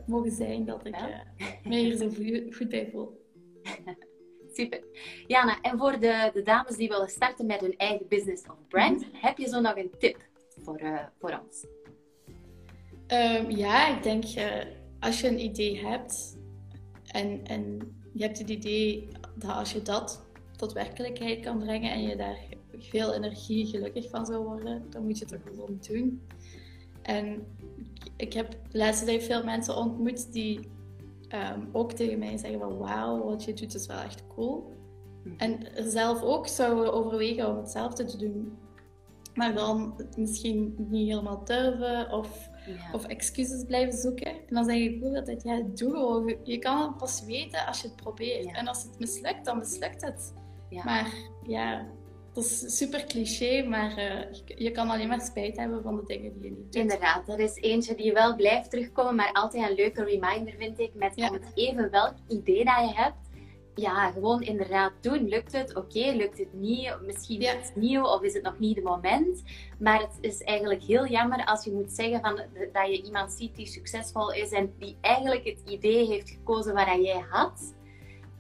mogen 0.07 0.31
zijn 0.31 0.65
dat 0.65 0.87
ik 0.87 0.97
ja. 0.97 1.25
me 1.65 1.77
hier 1.77 1.97
zo 1.97 2.09
goed 2.51 2.69
bij 2.69 2.89
voel. 2.93 3.23
Super. 4.55 4.83
Jana, 5.27 5.61
en 5.61 5.79
voor 5.79 6.01
de, 6.01 6.31
de 6.35 6.43
dames 6.43 6.77
die 6.77 6.89
willen 6.89 7.09
starten 7.09 7.47
met 7.47 7.61
hun 7.61 7.77
eigen 7.77 8.09
business 8.09 8.43
of 8.47 8.69
brand, 8.69 9.01
mhm. 9.01 9.09
heb 9.13 9.39
je 9.39 9.49
zo 9.49 9.61
nog 9.61 9.77
een 9.77 9.91
tip 9.99 10.17
voor, 10.63 10.81
uh, 10.81 10.99
voor 11.19 11.41
ons? 11.45 11.67
Um, 13.09 13.51
ja, 13.51 13.97
ik 13.97 14.03
denk 14.03 14.25
uh, 14.25 14.65
als 15.01 15.21
je 15.21 15.29
een 15.29 15.45
idee 15.45 15.87
hebt 15.87 16.37
en, 17.07 17.47
en 17.47 17.79
je 18.13 18.23
hebt 18.23 18.39
het 18.39 18.51
idee 18.51 19.09
dat 19.35 19.51
als 19.51 19.73
je 19.73 19.83
dat 19.83 20.27
tot 20.57 20.73
werkelijkheid 20.73 21.41
kan 21.41 21.59
brengen 21.59 21.93
en 21.93 22.03
je 22.03 22.17
daar 22.17 22.39
veel 22.79 23.15
energie 23.15 23.67
gelukkig 23.67 24.11
van 24.11 24.27
zou 24.27 24.45
worden, 24.45 24.87
dan 24.91 25.05
moet 25.05 25.19
je 25.19 25.25
het 25.25 25.35
toch 25.35 25.53
gewoon 25.55 25.79
doen. 25.89 26.27
En 27.03 27.47
ik 28.17 28.33
heb 28.33 28.57
laatste 28.71 29.05
tijd 29.05 29.23
veel 29.23 29.45
mensen 29.45 29.77
ontmoet 29.77 30.33
die 30.33 30.61
um, 31.35 31.69
ook 31.73 31.93
tegen 31.93 32.19
mij 32.19 32.37
zeggen 32.37 32.59
van 32.59 32.79
wauw, 32.79 33.25
wat 33.25 33.45
je 33.45 33.53
doet 33.53 33.75
is 33.75 33.87
wel 33.87 33.99
echt 33.99 34.27
cool. 34.27 34.73
Mhm. 35.25 35.37
En 35.37 35.59
zelf 35.91 36.23
ook 36.23 36.47
zouden 36.47 36.93
overwegen 36.93 37.49
om 37.49 37.57
hetzelfde 37.57 38.05
te 38.05 38.17
doen. 38.17 38.59
Maar 39.35 39.55
dan 39.55 39.95
misschien 40.17 40.75
niet 40.79 41.09
helemaal 41.09 41.45
durven 41.45 42.13
of, 42.13 42.49
of 42.93 43.07
excuses 43.07 43.65
blijven 43.65 43.99
zoeken. 43.99 44.27
En 44.27 44.55
dan 44.55 44.65
zeg 44.65 44.77
ik 44.77 45.05
ook 45.05 45.17
altijd, 45.17 45.43
ja, 45.43 45.63
doe 45.75 45.91
gewoon. 45.91 46.37
Je 46.45 46.59
kan 46.59 46.83
het 46.83 46.97
pas 46.97 47.25
weten 47.25 47.67
als 47.67 47.81
je 47.81 47.87
het 47.87 47.97
probeert. 47.97 48.57
En 48.57 48.69
als 48.69 48.83
het 48.83 48.99
mislukt, 48.99 49.45
dan 49.45 49.59
mislukt 49.59 50.05
het. 50.05 50.35
Maar 50.85 51.15
ja, 51.47 51.87
dat 52.35 52.45
is 52.45 52.77
super 52.77 53.05
cliché, 53.05 53.63
maar 53.63 53.99
uh, 53.99 54.57
je 54.57 54.71
kan 54.71 54.91
alleen 54.91 55.09
maar 55.09 55.21
spijt 55.21 55.57
hebben 55.57 55.83
van 55.83 55.97
de 55.97 56.03
dingen 56.07 56.33
die 56.33 56.43
je 56.43 56.57
niet 56.57 56.73
doet. 56.73 56.75
Inderdaad, 56.75 57.27
dat 57.27 57.39
is 57.39 57.55
eentje 57.55 57.95
die 57.95 58.13
wel 58.13 58.37
blijft 58.37 58.71
terugkomen, 58.71 59.15
maar 59.15 59.33
altijd 59.33 59.69
een 59.69 59.75
leuke 59.75 60.05
reminder 60.05 60.55
vind 60.59 60.79
ik. 60.79 60.95
Met 60.95 61.17
om 61.17 61.33
het 61.33 61.53
even 61.55 61.91
welk 61.91 62.15
idee 62.29 62.65
dat 62.65 62.89
je 62.89 62.95
hebt, 62.95 63.17
ja, 63.75 64.11
gewoon 64.11 64.43
inderdaad 64.43 64.93
doen. 65.01 65.29
Lukt 65.29 65.53
het? 65.53 65.75
Oké, 65.75 66.13
lukt 66.17 66.39
het 66.39 66.53
niet? 66.53 66.97
Misschien 67.07 67.41
ja. 67.41 67.59
iets 67.59 67.73
nieuw 67.75 68.05
of 68.05 68.23
is 68.23 68.35
het 68.35 68.43
nog 68.43 68.59
niet 68.59 68.77
het 68.77 68.85
moment? 68.85 69.43
Maar 69.79 70.01
het 70.01 70.19
is 70.21 70.43
eigenlijk 70.43 70.83
heel 70.83 71.07
jammer 71.07 71.45
als 71.45 71.65
je 71.65 71.73
moet 71.73 71.93
zeggen 71.93 72.21
van, 72.21 72.41
dat 72.73 72.87
je 72.87 73.03
iemand 73.03 73.33
ziet 73.33 73.57
die 73.57 73.67
succesvol 73.67 74.33
is 74.33 74.51
en 74.51 74.75
die 74.79 74.97
eigenlijk 75.01 75.45
het 75.45 75.61
idee 75.67 76.07
heeft 76.07 76.31
gekozen 76.31 76.75
waar 76.75 77.01
jij 77.01 77.25
had. 77.31 77.75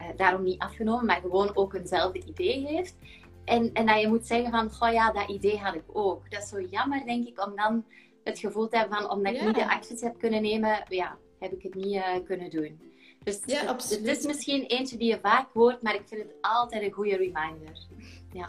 Uh, 0.00 0.06
daarom 0.16 0.42
niet 0.42 0.58
afgenomen, 0.58 1.06
maar 1.06 1.20
gewoon 1.20 1.56
ook 1.56 1.74
eenzelfde 1.74 2.22
idee 2.24 2.66
heeft. 2.66 2.96
En, 3.44 3.72
en 3.72 3.86
dat 3.86 4.00
je 4.00 4.08
moet 4.08 4.26
zeggen 4.26 4.50
van, 4.50 4.70
goh 4.70 4.92
ja, 4.92 5.12
dat 5.12 5.28
idee 5.28 5.58
had 5.58 5.74
ik 5.74 5.84
ook. 5.92 6.30
Dat 6.30 6.42
is 6.42 6.48
zo 6.48 6.60
jammer, 6.60 7.04
denk 7.04 7.26
ik, 7.26 7.46
om 7.46 7.56
dan 7.56 7.84
het 8.24 8.38
gevoel 8.38 8.68
te 8.68 8.76
hebben 8.76 8.98
van, 8.98 9.10
omdat 9.10 9.34
ik 9.34 9.44
niet 9.44 9.54
de 9.54 9.70
acties 9.70 10.00
heb 10.00 10.18
kunnen 10.18 10.42
nemen, 10.42 10.84
ja, 10.88 11.16
heb 11.38 11.52
ik 11.52 11.62
het 11.62 11.74
niet 11.74 11.94
uh, 11.94 12.14
kunnen 12.24 12.50
doen. 12.50 12.80
Dus 13.24 13.40
ja, 13.46 13.64
absoluut. 13.64 14.06
het 14.06 14.18
is 14.18 14.26
misschien 14.26 14.62
eentje 14.62 14.96
die 14.96 15.08
je 15.08 15.18
vaak 15.22 15.52
hoort, 15.52 15.82
maar 15.82 15.94
ik 15.94 16.02
vind 16.04 16.22
het 16.22 16.34
altijd 16.40 16.82
een 16.82 16.92
goede 16.92 17.16
reminder. 17.16 17.86
Ja, 18.32 18.48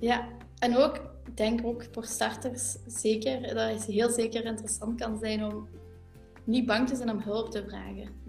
ja. 0.00 0.28
en 0.58 0.76
ook, 0.76 1.00
denk 1.34 1.60
ook 1.64 1.84
voor 1.92 2.04
starters 2.04 2.76
zeker, 2.86 3.54
dat 3.54 3.70
het 3.70 3.84
heel 3.84 4.10
zeker 4.10 4.44
interessant 4.44 5.00
kan 5.00 5.18
zijn 5.18 5.44
om 5.44 5.68
niet 6.44 6.66
bang 6.66 6.88
te 6.88 6.96
zijn 6.96 7.10
om 7.10 7.20
hulp 7.20 7.50
te 7.50 7.64
vragen. 7.64 8.24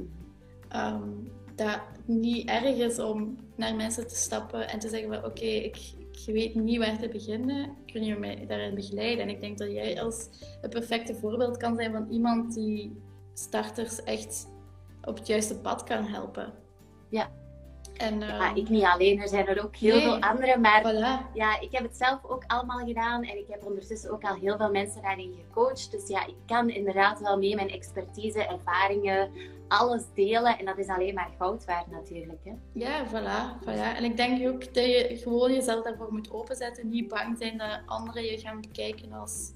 Um, 0.75 1.32
dat 1.56 1.67
het 1.67 2.08
niet 2.08 2.49
erg 2.49 2.75
is 2.75 2.99
om 2.99 3.36
naar 3.56 3.75
mensen 3.75 4.08
te 4.08 4.15
stappen 4.15 4.69
en 4.69 4.80
te 4.80 4.89
zeggen 4.89 5.13
van 5.13 5.25
oké, 5.25 5.45
ik, 5.45 5.77
je 6.25 6.32
weet 6.32 6.56
niet 6.56 6.77
waar 6.77 6.99
te 6.99 7.10
beginnen, 7.10 7.75
kun 7.86 8.03
je 8.03 8.15
mij 8.15 8.45
daarin 8.47 8.75
begeleiden. 8.75 9.23
En 9.23 9.30
ik 9.30 9.41
denk 9.41 9.58
dat 9.58 9.71
jij 9.71 10.01
als 10.01 10.30
het 10.62 10.71
perfecte 10.71 11.15
voorbeeld 11.15 11.58
kan 11.58 11.75
zijn 11.75 11.91
van 11.91 12.10
iemand 12.10 12.53
die 12.53 13.01
starters 13.34 14.03
echt 14.03 14.47
op 15.01 15.17
het 15.17 15.27
juiste 15.27 15.60
pad 15.60 15.84
kan 15.84 16.03
helpen. 16.03 16.53
Ja. 17.10 17.32
En, 17.97 18.19
Ja, 18.19 18.47
ehm, 18.47 18.55
ik 18.55 18.69
niet 18.69 18.83
alleen, 18.83 19.21
er 19.21 19.27
zijn 19.27 19.47
er 19.47 19.63
ook 19.63 19.75
heel 19.75 19.95
nee. 19.95 20.03
veel 20.03 20.19
anderen. 20.19 20.62
Maar 20.62 20.81
Voilà. 20.81 21.33
ja, 21.33 21.60
ik 21.60 21.71
heb 21.71 21.83
het 21.83 21.97
zelf 21.97 22.25
ook 22.25 22.43
allemaal 22.47 22.86
gedaan 22.86 23.23
en 23.23 23.38
ik 23.38 23.45
heb 23.49 23.63
ondertussen 23.65 24.12
ook 24.12 24.23
al 24.23 24.36
heel 24.36 24.57
veel 24.57 24.71
mensen 24.71 25.01
daarin 25.01 25.33
gecoacht. 25.47 25.91
Dus 25.91 26.07
ja, 26.07 26.27
ik 26.27 26.36
kan 26.45 26.69
inderdaad 26.69 27.19
wel 27.19 27.38
mee 27.38 27.55
mijn 27.55 27.69
expertise, 27.69 28.45
ervaringen, 28.47 29.31
alles 29.67 30.03
delen. 30.13 30.60
En 30.60 30.65
dat 30.65 30.77
is 30.77 30.88
alleen 30.88 31.13
maar 31.13 31.29
goud 31.38 31.65
waard 31.65 31.91
natuurlijk. 31.91 32.39
Hè. 32.43 32.51
Ja, 32.73 33.05
voilà, 33.05 33.63
voilà. 33.63 33.97
En 33.97 34.03
ik 34.03 34.17
denk 34.17 34.47
ook 34.47 34.73
dat 34.73 34.86
je 34.86 35.19
gewoon 35.23 35.53
jezelf 35.53 35.83
daarvoor 35.83 36.13
moet 36.13 36.31
openzetten. 36.31 36.89
Niet 36.89 37.07
bang 37.07 37.38
zijn 37.38 37.57
dat 37.57 37.79
anderen 37.86 38.23
je 38.23 38.38
gaan 38.38 38.62
bekijken 38.62 39.13
als, 39.13 39.51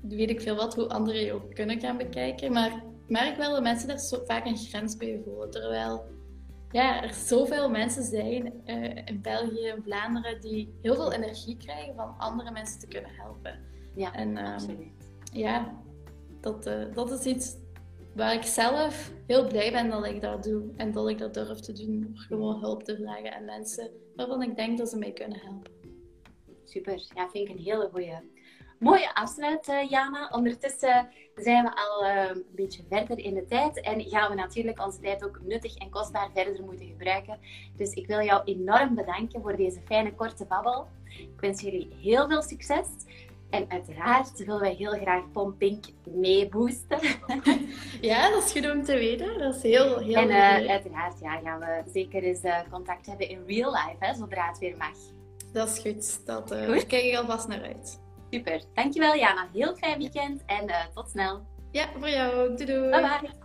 weet 0.00 0.30
ik 0.30 0.40
veel 0.40 0.56
wat, 0.56 0.74
hoe 0.74 0.88
anderen 0.88 1.20
je 1.20 1.32
ook 1.32 1.54
kunnen 1.54 1.80
gaan 1.80 1.96
bekijken. 1.96 2.52
Maar 2.52 2.72
ik 2.72 2.82
merk 3.06 3.36
wel 3.36 3.50
dat 3.50 3.62
mensen 3.62 3.88
daar 3.88 3.98
zo 3.98 4.22
vaak 4.26 4.46
een 4.46 4.56
grens 4.56 4.96
bij 4.96 5.20
voelen. 5.24 5.50
Terwijl 5.50 6.04
ja, 6.74 7.02
er 7.02 7.12
zoveel 7.12 7.70
mensen 7.70 8.02
zijn 8.02 8.52
eh, 8.64 9.06
in 9.06 9.20
België 9.22 9.66
en 9.66 9.82
Vlaanderen 9.82 10.40
die 10.40 10.74
heel 10.82 10.94
veel 10.94 11.12
energie 11.12 11.56
krijgen 11.56 11.94
van 11.94 12.14
andere 12.18 12.50
mensen 12.50 12.80
te 12.80 12.86
kunnen 12.86 13.10
helpen. 13.14 13.58
Ja, 13.94 14.14
En 14.14 14.36
ehm, 14.36 14.52
absoluut. 14.52 15.12
ja, 15.32 15.82
dat, 16.40 16.66
eh, 16.66 16.94
dat 16.94 17.10
is 17.10 17.24
iets 17.24 17.56
waar 18.14 18.34
ik 18.34 18.42
zelf 18.42 19.12
heel 19.26 19.46
blij 19.46 19.72
ben 19.72 19.90
dat 19.90 20.06
ik 20.06 20.20
dat 20.20 20.42
doe. 20.42 20.62
En 20.76 20.92
dat 20.92 21.08
ik 21.08 21.18
dat 21.18 21.34
durf 21.34 21.60
te 21.60 21.72
doen 21.72 22.00
door 22.00 22.16
gewoon 22.16 22.60
hulp 22.60 22.82
te 22.84 22.96
vragen 22.96 23.34
aan 23.34 23.44
mensen 23.44 23.90
waarvan 24.16 24.42
ik 24.42 24.56
denk 24.56 24.78
dat 24.78 24.88
ze 24.88 24.98
mij 24.98 25.12
kunnen 25.12 25.38
helpen. 25.40 25.72
Super, 26.64 27.06
ja, 27.14 27.28
vind 27.28 27.48
ik 27.48 27.56
een 27.56 27.62
hele 27.62 27.88
goeie. 27.92 28.14
Mooie 28.84 29.14
afsluit, 29.14 29.68
eh, 29.68 29.90
Jana. 29.90 30.28
Ondertussen 30.32 31.08
zijn 31.34 31.64
we 31.64 31.76
al 31.76 32.04
eh, 32.04 32.28
een 32.28 32.44
beetje 32.54 32.82
verder 32.88 33.18
in 33.18 33.34
de 33.34 33.44
tijd 33.44 33.80
en 33.80 34.02
gaan 34.02 34.30
we 34.30 34.34
natuurlijk 34.36 34.84
onze 34.84 35.00
tijd 35.00 35.24
ook 35.24 35.40
nuttig 35.42 35.76
en 35.76 35.90
kostbaar 35.90 36.30
verder 36.34 36.64
moeten 36.64 36.86
gebruiken. 36.86 37.38
Dus 37.76 37.92
ik 37.92 38.06
wil 38.06 38.20
jou 38.22 38.42
enorm 38.44 38.94
bedanken 38.94 39.42
voor 39.42 39.56
deze 39.56 39.80
fijne 39.84 40.14
korte 40.14 40.44
babbel. 40.44 40.86
Ik 41.04 41.40
wens 41.40 41.60
jullie 41.60 41.94
heel 42.00 42.28
veel 42.28 42.42
succes. 42.42 42.86
En 43.50 43.64
uiteraard 43.68 44.38
willen 44.38 44.60
wij 44.60 44.74
heel 44.74 44.92
graag 44.92 45.30
Pom 45.32 45.56
Pink 45.56 45.84
meeboosten. 46.04 46.98
Ja, 48.00 48.30
dat 48.30 48.44
is 48.44 48.52
goed 48.52 48.70
om 48.70 48.82
te 48.82 48.94
weten. 48.94 49.38
Dat 49.38 49.54
is 49.54 49.62
heel, 49.62 49.98
heel 49.98 50.16
En 50.16 50.30
eh, 50.30 50.70
uiteraard 50.70 51.20
ja, 51.20 51.40
gaan 51.40 51.58
we 51.58 51.82
zeker 51.92 52.22
eens 52.22 52.40
contact 52.70 53.06
hebben 53.06 53.28
in 53.28 53.44
real 53.46 53.70
life, 53.70 53.96
hè, 53.98 54.14
zodra 54.14 54.48
het 54.48 54.58
weer 54.58 54.76
mag. 54.76 54.96
Dat 55.52 55.68
is 55.68 55.78
goed. 55.78 56.26
Dat, 56.26 56.42
Goed. 56.42 56.50
Daar 56.50 56.86
kijk 56.86 57.04
ik 57.04 57.16
alvast 57.16 57.48
naar 57.48 57.62
uit. 57.62 58.02
Super, 58.34 58.60
dankjewel 58.74 59.16
Jana. 59.16 59.48
Heel 59.52 59.76
fijn 59.76 59.98
weekend 59.98 60.42
en 60.46 60.68
eh, 60.68 60.86
tot 60.94 61.10
snel. 61.10 61.46
Ja, 61.70 61.88
voor 61.98 62.08
jou 62.08 62.34
ook. 62.34 62.58
Doei 62.58 62.64
doei. 62.64 62.90
Bye 62.90 63.00
bye. 63.00 63.43